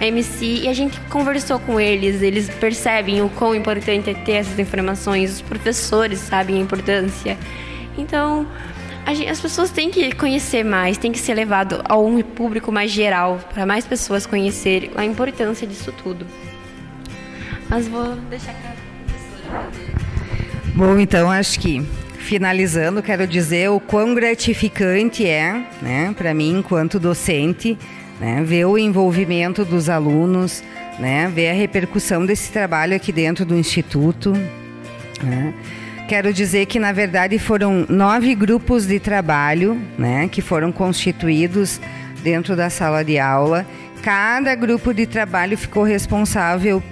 a 0.00 0.06
MC, 0.06 0.62
e 0.62 0.68
a 0.68 0.72
gente 0.72 0.98
conversou 1.08 1.58
com 1.58 1.80
eles. 1.80 2.22
Eles 2.22 2.50
percebem 2.50 3.22
o 3.22 3.28
quão 3.30 3.54
importante 3.54 4.10
é 4.10 4.14
ter 4.14 4.32
essas 4.32 4.58
informações, 4.58 5.34
os 5.34 5.42
professores 5.42 6.18
sabem 6.18 6.56
a 6.56 6.60
importância. 6.60 7.38
Então, 7.96 8.46
as 9.06 9.40
pessoas 9.40 9.70
têm 9.70 9.88
que 9.88 10.12
conhecer 10.16 10.64
mais, 10.64 10.98
tem 10.98 11.12
que 11.12 11.18
ser 11.18 11.34
levado 11.34 11.80
a 11.84 11.96
um 11.96 12.20
público 12.22 12.72
mais 12.72 12.90
geral, 12.90 13.38
para 13.54 13.64
mais 13.64 13.86
pessoas 13.86 14.26
conhecerem 14.26 14.90
a 14.96 15.04
importância 15.04 15.66
disso 15.66 15.92
tudo. 15.92 16.26
Mas 17.68 17.88
vou 17.88 18.14
deixar 18.28 18.52
Bom, 20.74 20.98
então 20.98 21.30
acho 21.30 21.58
que 21.58 21.82
finalizando, 22.18 23.02
quero 23.02 23.26
dizer 23.26 23.70
o 23.70 23.78
quão 23.78 24.14
gratificante 24.14 25.24
é, 25.24 25.64
né, 25.80 26.12
para 26.16 26.34
mim, 26.34 26.58
enquanto 26.58 26.98
docente, 26.98 27.78
né, 28.20 28.42
ver 28.44 28.64
o 28.66 28.76
envolvimento 28.76 29.64
dos 29.64 29.88
alunos, 29.88 30.62
né, 30.98 31.30
ver 31.32 31.50
a 31.50 31.54
repercussão 31.54 32.26
desse 32.26 32.50
trabalho 32.50 32.96
aqui 32.96 33.12
dentro 33.12 33.44
do 33.44 33.56
Instituto. 33.56 34.32
Né. 35.22 35.54
Quero 36.08 36.32
dizer 36.32 36.66
que, 36.66 36.78
na 36.78 36.92
verdade, 36.92 37.38
foram 37.38 37.86
nove 37.88 38.34
grupos 38.34 38.86
de 38.86 39.00
trabalho 39.00 39.80
né, 39.98 40.28
que 40.28 40.40
foram 40.40 40.70
constituídos 40.70 41.80
dentro 42.22 42.54
da 42.54 42.70
sala 42.70 43.04
de 43.04 43.18
aula. 43.18 43.66
Cada 44.02 44.54
grupo 44.54 44.92
de 44.92 45.06
trabalho 45.06 45.56
ficou 45.56 45.82
responsável 45.82 46.82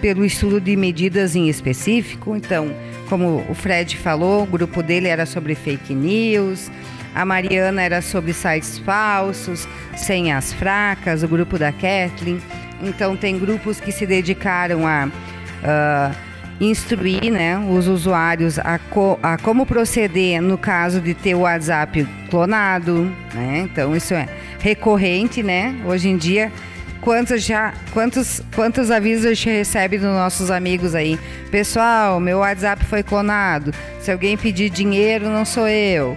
pelo 0.00 0.24
estudo 0.24 0.60
de 0.60 0.76
medidas 0.76 1.36
em 1.36 1.48
específico. 1.48 2.34
Então, 2.34 2.74
como 3.08 3.44
o 3.48 3.54
Fred 3.54 3.96
falou, 3.96 4.42
o 4.42 4.46
grupo 4.46 4.82
dele 4.82 5.08
era 5.08 5.26
sobre 5.26 5.54
fake 5.54 5.94
news, 5.94 6.70
a 7.14 7.24
Mariana 7.24 7.82
era 7.82 8.00
sobre 8.00 8.32
sites 8.32 8.78
falsos, 8.78 9.68
senhas 9.96 10.52
fracas, 10.52 11.22
o 11.22 11.28
grupo 11.28 11.58
da 11.58 11.72
Kathleen. 11.72 12.40
Então, 12.82 13.16
tem 13.16 13.38
grupos 13.38 13.80
que 13.80 13.92
se 13.92 14.06
dedicaram 14.06 14.86
a 14.86 15.06
uh, 15.08 16.16
instruir 16.60 17.30
né, 17.30 17.58
os 17.58 17.88
usuários 17.88 18.58
a, 18.58 18.78
co 18.78 19.18
a, 19.22 19.36
como 19.38 19.66
proceder 19.66 20.40
no 20.40 20.56
caso 20.56 21.00
de 21.00 21.14
ter 21.14 21.34
o 21.34 21.40
WhatsApp 21.40 22.06
clonado. 22.30 23.10
Né? 23.34 23.68
Então, 23.70 23.94
isso 23.94 24.14
é 24.14 24.28
recorrente, 24.60 25.42
né? 25.42 25.74
Hoje 25.86 26.08
em 26.08 26.16
dia 26.16 26.52
Quantos 27.00 27.42
já, 27.42 27.72
quantos, 27.92 28.42
quantos 28.54 28.90
avisos 28.90 29.24
a 29.24 29.28
gente 29.30 29.48
recebe 29.48 29.96
dos 29.96 30.06
nossos 30.06 30.50
amigos 30.50 30.94
aí? 30.94 31.18
Pessoal, 31.50 32.20
meu 32.20 32.38
WhatsApp 32.38 32.84
foi 32.84 33.02
clonado. 33.02 33.72
Se 34.00 34.12
alguém 34.12 34.36
pedir 34.36 34.68
dinheiro, 34.68 35.28
não 35.30 35.44
sou 35.44 35.66
eu. 35.66 36.16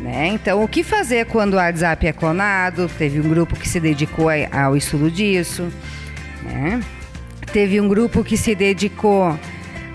Né? 0.00 0.28
Então, 0.28 0.62
o 0.62 0.68
que 0.68 0.84
fazer 0.84 1.26
quando 1.26 1.54
o 1.54 1.56
WhatsApp 1.56 2.06
é 2.06 2.12
clonado? 2.12 2.88
Teve 2.96 3.20
um 3.20 3.28
grupo 3.28 3.56
que 3.56 3.68
se 3.68 3.80
dedicou 3.80 4.28
ao 4.52 4.76
estudo 4.76 5.10
disso. 5.10 5.68
Né? 6.44 6.80
Teve 7.52 7.80
um 7.80 7.88
grupo 7.88 8.22
que 8.22 8.36
se 8.36 8.54
dedicou 8.54 9.36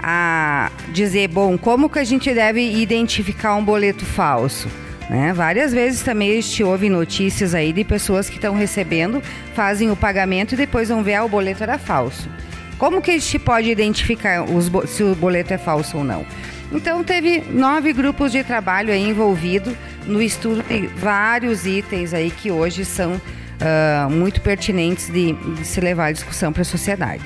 a 0.03 0.69
dizer, 0.89 1.29
bom, 1.29 1.57
como 1.57 1.89
que 1.89 1.97
a 1.97 2.03
gente 2.03 2.31
deve 2.33 2.61
identificar 2.61 3.55
um 3.55 3.63
boleto 3.63 4.05
falso? 4.05 4.67
Né? 5.09 5.33
Várias 5.33 5.71
vezes 5.71 6.01
também 6.01 6.31
a 6.31 6.35
gente 6.35 6.63
ouve 6.63 6.89
notícias 6.89 7.53
aí 7.53 7.71
de 7.71 7.83
pessoas 7.83 8.29
que 8.29 8.35
estão 8.35 8.55
recebendo, 8.55 9.21
fazem 9.53 9.91
o 9.91 9.95
pagamento 9.95 10.53
e 10.53 10.57
depois 10.57 10.89
vão 10.89 11.03
ver 11.03 11.15
ah, 11.15 11.23
o 11.23 11.29
boleto 11.29 11.63
era 11.63 11.77
falso. 11.77 12.29
Como 12.77 13.01
que 13.01 13.11
a 13.11 13.13
gente 13.13 13.39
pode 13.39 13.69
identificar 13.69 14.43
os, 14.43 14.69
se 14.89 15.03
o 15.03 15.15
boleto 15.15 15.53
é 15.53 15.57
falso 15.57 15.97
ou 15.97 16.03
não? 16.03 16.25
Então 16.71 17.03
teve 17.03 17.41
nove 17.49 17.93
grupos 17.93 18.31
de 18.31 18.43
trabalho 18.43 18.91
aí 18.91 19.07
envolvidos 19.07 19.73
no 20.05 20.21
estudo 20.21 20.63
de 20.63 20.87
vários 20.87 21.65
itens 21.65 22.13
aí 22.13 22.29
que 22.29 22.51
hoje 22.51 22.83
são 22.83 23.13
uh, 23.13 24.09
muito 24.09 24.41
pertinentes 24.41 25.07
de, 25.09 25.33
de, 25.33 25.65
se 25.65 25.79
levar 25.79 26.07
a 26.07 26.11
discussão 26.11 26.51
para 26.51 26.63
a 26.63 26.65
sociedade. 26.65 27.23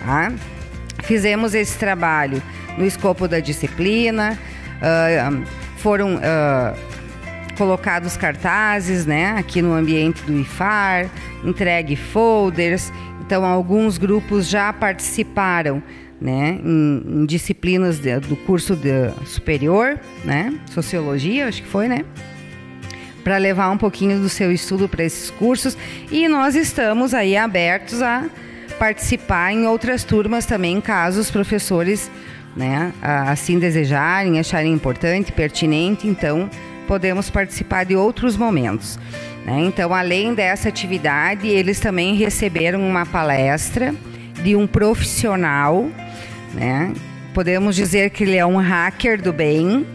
Tá? 0.00 0.32
Fizemos 1.04 1.54
esse 1.54 1.78
trabalho 1.78 2.42
no 2.76 2.84
escopo 2.84 3.28
da 3.28 3.40
disciplina, 3.40 4.38
uh, 4.78 5.44
foram 5.76 6.16
uh, 6.16 6.97
colocados 7.58 8.16
cartazes 8.16 9.04
né, 9.04 9.32
aqui 9.36 9.60
no 9.60 9.74
ambiente 9.74 10.22
do 10.22 10.38
IFAR, 10.38 11.10
entregue 11.44 11.96
folders. 11.96 12.92
Então, 13.20 13.44
alguns 13.44 13.98
grupos 13.98 14.48
já 14.48 14.72
participaram 14.72 15.82
né, 16.20 16.58
em, 16.64 17.02
em 17.04 17.26
disciplinas 17.26 17.98
de, 17.98 18.18
do 18.20 18.36
curso 18.36 18.76
de, 18.76 19.10
superior, 19.26 19.98
né, 20.24 20.54
sociologia, 20.70 21.48
acho 21.48 21.62
que 21.62 21.68
foi, 21.68 21.88
né, 21.88 22.04
para 23.22 23.36
levar 23.36 23.70
um 23.70 23.76
pouquinho 23.76 24.18
do 24.18 24.28
seu 24.28 24.50
estudo 24.50 24.88
para 24.88 25.04
esses 25.04 25.30
cursos 25.30 25.76
e 26.10 26.28
nós 26.28 26.54
estamos 26.54 27.12
aí 27.12 27.36
abertos 27.36 28.00
a 28.00 28.24
participar 28.78 29.52
em 29.52 29.66
outras 29.66 30.04
turmas 30.04 30.46
também, 30.46 30.80
caso 30.80 31.20
os 31.20 31.30
professores, 31.30 32.10
né, 32.56 32.92
assim 33.02 33.58
desejarem, 33.58 34.38
acharem 34.38 34.72
importante, 34.72 35.32
pertinente, 35.32 36.06
então 36.06 36.48
podemos 36.88 37.30
participar 37.30 37.84
de 37.84 37.94
outros 37.94 38.36
momentos. 38.36 38.98
Né? 39.46 39.60
Então, 39.60 39.94
além 39.94 40.34
dessa 40.34 40.68
atividade, 40.68 41.46
eles 41.46 41.78
também 41.78 42.16
receberam 42.16 42.80
uma 42.80 43.06
palestra 43.06 43.94
de 44.42 44.56
um 44.56 44.66
profissional 44.66 45.88
né? 46.54 46.92
Podemos 47.34 47.76
dizer 47.76 48.10
que 48.10 48.24
ele 48.24 48.36
é 48.36 48.44
um 48.44 48.56
hacker 48.56 49.20
do 49.20 49.32
bem, 49.32 49.86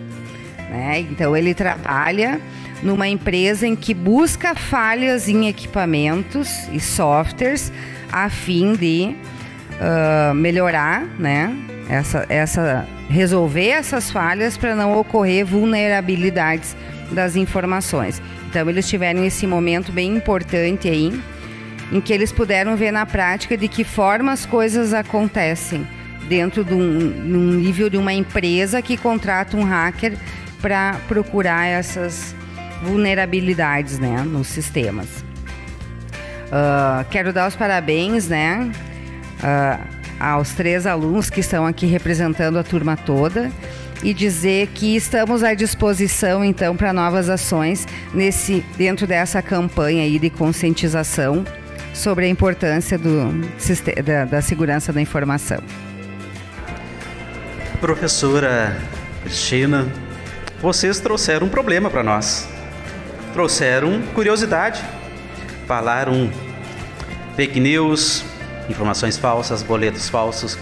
né? 0.69 0.99
Então 0.99 1.35
ele 1.35 1.53
trabalha 1.53 2.39
numa 2.81 3.07
empresa 3.07 3.65
em 3.65 3.75
que 3.75 3.93
busca 3.93 4.55
falhas 4.55 5.27
em 5.27 5.47
equipamentos 5.47 6.49
e 6.71 6.79
softwares 6.79 7.71
a 8.11 8.29
fim 8.29 8.73
de 8.73 9.15
uh, 9.79 10.33
melhorar, 10.33 11.05
né? 11.17 11.53
Essa, 11.89 12.25
essa, 12.29 12.87
resolver 13.09 13.69
essas 13.69 14.09
falhas 14.09 14.57
para 14.57 14.75
não 14.75 14.97
ocorrer 14.97 15.45
vulnerabilidades 15.45 16.75
das 17.11 17.35
informações. 17.35 18.21
Então 18.49 18.69
eles 18.69 18.87
tiveram 18.87 19.23
esse 19.23 19.45
momento 19.45 19.91
bem 19.91 20.15
importante 20.15 20.87
aí, 20.87 21.11
em 21.91 21.99
que 21.99 22.13
eles 22.13 22.31
puderam 22.31 22.75
ver 22.75 22.91
na 22.91 23.05
prática 23.05 23.57
de 23.57 23.67
que 23.67 23.83
forma 23.83 24.31
as 24.31 24.45
coisas 24.45 24.93
acontecem 24.93 25.85
dentro 26.27 26.63
de 26.63 26.73
um, 26.73 27.53
nível 27.57 27.89
de 27.89 27.97
uma 27.97 28.13
empresa 28.13 28.81
que 28.81 28.97
contrata 28.97 29.57
um 29.57 29.63
hacker 29.63 30.17
para 30.61 30.97
procurar 31.07 31.67
essas 31.67 32.33
vulnerabilidades 32.81 33.99
né, 33.99 34.21
nos 34.21 34.47
sistemas. 34.47 35.07
Uh, 36.47 37.03
quero 37.09 37.33
dar 37.33 37.47
os 37.47 37.55
parabéns 37.55 38.27
né, 38.27 38.71
uh, 39.39 40.02
aos 40.23 40.53
três 40.53 40.87
alunos 40.87 41.29
que 41.29 41.41
estão 41.41 41.65
aqui 41.65 41.85
representando 41.85 42.57
a 42.57 42.63
turma 42.63 42.95
toda 42.95 43.51
e 44.01 44.13
dizer 44.13 44.67
que 44.67 44.95
estamos 44.95 45.43
à 45.43 45.53
disposição 45.53 46.43
então 46.43 46.75
para 46.75 46.93
novas 46.93 47.29
ações 47.29 47.85
nesse 48.13 48.63
dentro 48.77 49.05
dessa 49.05 49.41
campanha 49.41 50.03
aí 50.03 50.17
de 50.17 50.29
conscientização 50.29 51.43
sobre 51.93 52.25
a 52.25 52.27
importância 52.27 52.97
do, 52.97 53.31
da, 54.03 54.25
da 54.25 54.41
segurança 54.41 54.93
da 54.93 55.01
informação. 55.01 55.59
Professora 57.79 58.77
Cristina, 59.23 59.91
vocês 60.61 60.99
trouxeram 60.99 61.47
um 61.47 61.49
problema 61.49 61.89
para 61.89 62.01
nós. 62.01 62.47
Trouxeram 63.33 64.01
curiosidade. 64.13 64.81
Falaram 65.67 66.29
fake 67.35 67.59
news, 67.59 68.23
informações 68.69 69.17
falsas, 69.17 69.61
boletos 69.61 70.09
falsos, 70.09 70.57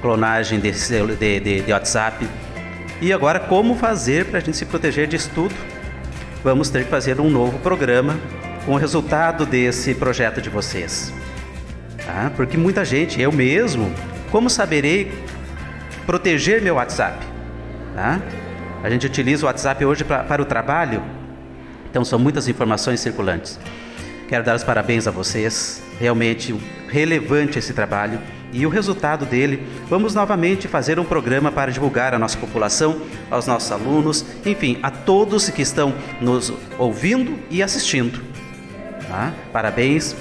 clonagem 0.00 0.60
de, 0.60 0.70
de, 0.70 1.40
de, 1.40 1.60
de 1.62 1.72
WhatsApp. 1.72 2.28
E 3.00 3.12
agora, 3.12 3.40
como 3.40 3.76
fazer 3.76 4.26
para 4.26 4.38
a 4.38 4.40
gente 4.40 4.56
se 4.56 4.64
proteger 4.64 5.06
disso 5.06 5.30
tudo? 5.34 5.54
Vamos 6.42 6.70
ter 6.70 6.84
que 6.84 6.90
fazer 6.90 7.20
um 7.20 7.28
novo 7.28 7.58
programa 7.58 8.18
com 8.64 8.72
o 8.72 8.76
resultado 8.76 9.44
desse 9.44 9.94
projeto 9.94 10.40
de 10.40 10.48
vocês. 10.48 11.12
Tá? 12.04 12.30
Porque 12.36 12.56
muita 12.56 12.84
gente, 12.84 13.20
eu 13.20 13.32
mesmo, 13.32 13.92
como 14.30 14.48
saberei 14.48 15.12
proteger 16.06 16.62
meu 16.62 16.76
WhatsApp. 16.76 17.18
Tá? 17.94 18.20
A 18.82 18.90
gente 18.90 19.06
utiliza 19.06 19.44
o 19.44 19.46
WhatsApp 19.46 19.84
hoje 19.84 20.04
pra, 20.04 20.22
para 20.22 20.40
o 20.40 20.44
trabalho, 20.44 21.02
então 21.90 22.04
são 22.04 22.18
muitas 22.18 22.46
informações 22.48 23.00
circulantes. 23.00 23.58
Quero 24.28 24.44
dar 24.44 24.54
os 24.54 24.62
parabéns 24.62 25.06
a 25.06 25.10
vocês, 25.10 25.82
realmente 25.98 26.54
relevante 26.88 27.58
esse 27.58 27.72
trabalho 27.72 28.18
e 28.52 28.64
o 28.64 28.68
resultado 28.68 29.26
dele. 29.26 29.62
Vamos 29.88 30.14
novamente 30.14 30.68
fazer 30.68 30.98
um 30.98 31.04
programa 31.04 31.52
para 31.52 31.70
divulgar 31.70 32.14
à 32.14 32.18
nossa 32.18 32.38
população, 32.38 33.00
aos 33.30 33.46
nossos 33.46 33.70
alunos, 33.70 34.24
enfim, 34.44 34.78
a 34.82 34.90
todos 34.90 35.50
que 35.50 35.62
estão 35.62 35.94
nos 36.20 36.52
ouvindo 36.78 37.38
e 37.50 37.62
assistindo. 37.62 38.20
Tá? 39.08 39.32
Parabéns, 39.52 40.16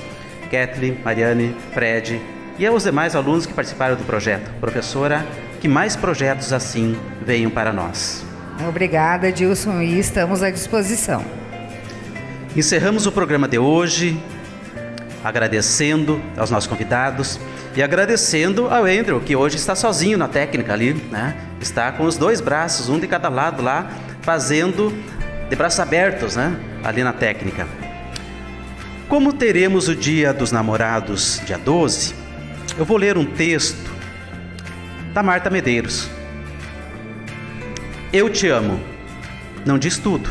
Kathleen, 0.51 0.97
Mariane, 1.03 1.55
Fred 1.73 2.21
e 2.57 2.65
aos 2.65 2.83
demais 2.83 3.15
alunos 3.15 3.45
que 3.45 3.53
participaram 3.53 3.95
do 3.95 4.03
projeto. 4.03 4.51
Professora 4.59 5.25
que 5.59 5.67
mais 5.67 5.95
projetos 5.95 6.53
assim 6.53 6.95
venham 7.25 7.49
para 7.49 7.73
nós. 7.73 8.25
Obrigada, 8.67 9.31
Dilson, 9.31 9.81
e 9.81 9.99
estamos 9.99 10.41
à 10.41 10.49
disposição. 10.49 11.23
Encerramos 12.55 13.05
o 13.05 13.11
programa 13.11 13.47
de 13.47 13.59
hoje 13.59 14.17
agradecendo 15.25 16.21
aos 16.37 16.51
nossos 16.51 16.67
convidados 16.67 17.39
e 17.75 17.81
agradecendo 17.81 18.67
ao 18.69 18.85
Andrew, 18.85 19.19
que 19.19 19.35
hoje 19.35 19.55
está 19.55 19.73
sozinho 19.73 20.19
na 20.19 20.27
técnica 20.27 20.71
ali, 20.71 20.93
né? 20.93 21.35
Está 21.59 21.91
com 21.91 22.03
os 22.03 22.15
dois 22.15 22.39
braços, 22.39 22.89
um 22.89 22.99
de 22.99 23.07
cada 23.07 23.27
lado 23.27 23.63
lá, 23.63 23.89
fazendo 24.21 24.93
de 25.49 25.55
braços 25.55 25.79
abertos, 25.79 26.35
né? 26.35 26.55
Ali 26.83 27.03
na 27.03 27.11
técnica. 27.11 27.67
Como 29.09 29.33
teremos 29.33 29.87
o 29.87 29.95
Dia 29.95 30.31
dos 30.31 30.51
Namorados, 30.51 31.41
dia 31.43 31.57
12, 31.57 32.13
eu 32.77 32.85
vou 32.85 32.95
ler 32.95 33.17
um 33.17 33.25
texto 33.25 33.91
da 35.11 35.23
Marta 35.23 35.49
Medeiros. 35.49 36.07
Eu 38.13 38.29
te 38.29 38.47
amo. 38.47 38.79
Não 39.65 39.79
diz 39.79 39.97
tudo. 39.97 40.29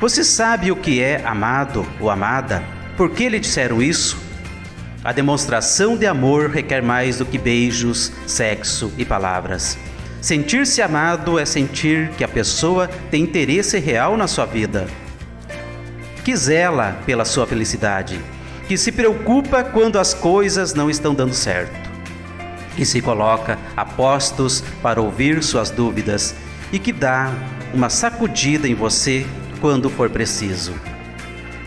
Você 0.00 0.24
sabe 0.24 0.72
o 0.72 0.76
que 0.76 1.00
é 1.00 1.24
amado 1.24 1.86
ou 2.00 2.10
amada? 2.10 2.73
Por 2.96 3.10
que 3.10 3.28
lhe 3.28 3.40
disseram 3.40 3.82
isso? 3.82 4.16
A 5.02 5.12
demonstração 5.12 5.96
de 5.96 6.06
amor 6.06 6.50
requer 6.50 6.82
mais 6.82 7.18
do 7.18 7.26
que 7.26 7.36
beijos, 7.36 8.12
sexo 8.26 8.92
e 8.96 9.04
palavras. 9.04 9.76
Sentir-se 10.20 10.80
amado 10.80 11.38
é 11.38 11.44
sentir 11.44 12.10
que 12.16 12.24
a 12.24 12.28
pessoa 12.28 12.88
tem 13.10 13.22
interesse 13.22 13.78
real 13.78 14.16
na 14.16 14.26
sua 14.26 14.46
vida, 14.46 14.86
que 16.24 16.34
zela 16.34 16.98
pela 17.04 17.24
sua 17.24 17.46
felicidade, 17.46 18.18
que 18.66 18.78
se 18.78 18.90
preocupa 18.90 19.62
quando 19.62 19.98
as 19.98 20.14
coisas 20.14 20.72
não 20.72 20.88
estão 20.88 21.14
dando 21.14 21.34
certo 21.34 21.84
que 22.74 22.84
se 22.84 23.00
coloca 23.00 23.58
a 23.76 23.84
postos 23.84 24.62
para 24.82 25.00
ouvir 25.00 25.42
suas 25.42 25.70
dúvidas 25.70 26.34
e 26.72 26.78
que 26.78 26.92
dá 26.92 27.32
uma 27.72 27.88
sacudida 27.88 28.68
em 28.68 28.74
você 28.74 29.26
quando 29.60 29.88
for 29.88 30.10
preciso. 30.10 30.74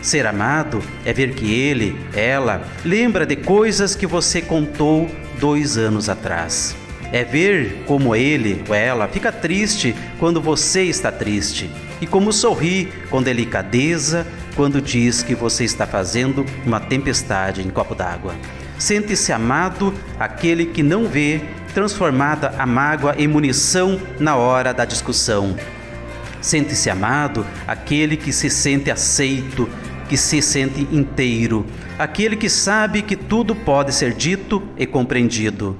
Ser 0.00 0.26
amado 0.26 0.82
é 1.04 1.12
ver 1.12 1.34
que 1.34 1.52
ele, 1.52 1.96
ela, 2.14 2.62
lembra 2.84 3.26
de 3.26 3.36
coisas 3.36 3.94
que 3.94 4.06
você 4.06 4.40
contou 4.40 5.10
dois 5.40 5.76
anos 5.76 6.08
atrás. 6.08 6.76
É 7.12 7.24
ver 7.24 7.84
como 7.86 8.14
ele 8.14 8.62
ou 8.68 8.74
ela 8.74 9.08
fica 9.08 9.32
triste 9.32 9.94
quando 10.18 10.40
você 10.40 10.84
está 10.84 11.10
triste 11.10 11.70
e 12.00 12.06
como 12.06 12.32
sorri 12.32 12.92
com 13.10 13.22
delicadeza 13.22 14.26
quando 14.54 14.80
diz 14.80 15.22
que 15.22 15.34
você 15.34 15.64
está 15.64 15.86
fazendo 15.86 16.44
uma 16.66 16.80
tempestade 16.80 17.62
em 17.62 17.70
copo 17.70 17.94
d'água. 17.94 18.34
Sente-se 18.78 19.32
amado 19.32 19.92
aquele 20.18 20.66
que 20.66 20.82
não 20.82 21.06
vê 21.06 21.40
transformada 21.74 22.54
a 22.58 22.66
mágoa 22.66 23.14
em 23.16 23.26
munição 23.26 24.00
na 24.20 24.36
hora 24.36 24.72
da 24.72 24.84
discussão. 24.84 25.56
Sente-se 26.48 26.88
amado 26.88 27.46
aquele 27.66 28.16
que 28.16 28.32
se 28.32 28.48
sente 28.48 28.90
aceito, 28.90 29.68
que 30.08 30.16
se 30.16 30.40
sente 30.40 30.80
inteiro, 30.90 31.66
aquele 31.98 32.36
que 32.36 32.48
sabe 32.48 33.02
que 33.02 33.14
tudo 33.14 33.54
pode 33.54 33.94
ser 33.94 34.14
dito 34.14 34.66
e 34.78 34.86
compreendido. 34.86 35.76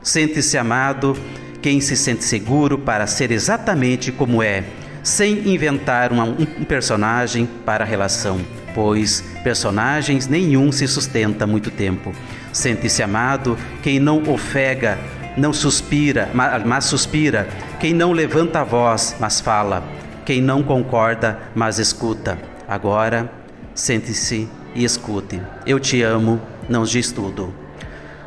Sente-se 0.00 0.56
amado 0.56 1.16
quem 1.60 1.80
se 1.80 1.96
sente 1.96 2.22
seguro 2.22 2.78
para 2.78 3.04
ser 3.08 3.32
exatamente 3.32 4.12
como 4.12 4.40
é, 4.40 4.62
sem 5.02 5.48
inventar 5.48 6.12
uma, 6.12 6.22
um 6.22 6.64
personagem 6.64 7.44
para 7.64 7.82
a 7.82 7.86
relação 7.88 8.40
pois 8.76 9.24
personagens 9.42 10.28
nenhum 10.28 10.70
se 10.70 10.86
sustenta 10.86 11.46
muito 11.46 11.70
tempo. 11.70 12.12
Sente-se 12.52 13.02
amado 13.02 13.56
quem 13.82 13.98
não 13.98 14.22
ofega, 14.30 14.98
não 15.34 15.50
suspira, 15.50 16.28
mas 16.64 16.84
suspira, 16.84 17.48
quem 17.80 17.94
não 17.94 18.12
levanta 18.12 18.60
a 18.60 18.64
voz, 18.64 19.16
mas 19.18 19.40
fala. 19.40 19.95
Quem 20.26 20.42
não 20.42 20.60
concorda, 20.60 21.38
mas 21.54 21.78
escuta. 21.78 22.36
Agora, 22.68 23.30
sente-se 23.74 24.48
e 24.74 24.84
escute. 24.84 25.40
Eu 25.64 25.78
te 25.78 26.02
amo, 26.02 26.40
não 26.68 26.82
diz 26.82 27.12
tudo. 27.12 27.54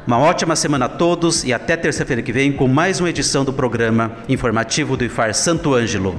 Uma 0.07 0.17
ótima 0.17 0.55
semana 0.55 0.85
a 0.85 0.89
todos 0.89 1.43
e 1.43 1.53
até 1.53 1.75
terça-feira 1.75 2.21
que 2.21 2.31
vem 2.31 2.53
com 2.53 2.67
mais 2.69 3.01
uma 3.01 3.09
edição 3.09 3.43
do 3.43 3.51
programa 3.51 4.13
informativo 4.29 4.95
do 4.95 5.03
IFAR 5.03 5.33
Santo 5.35 5.73
Ângelo. 5.75 6.15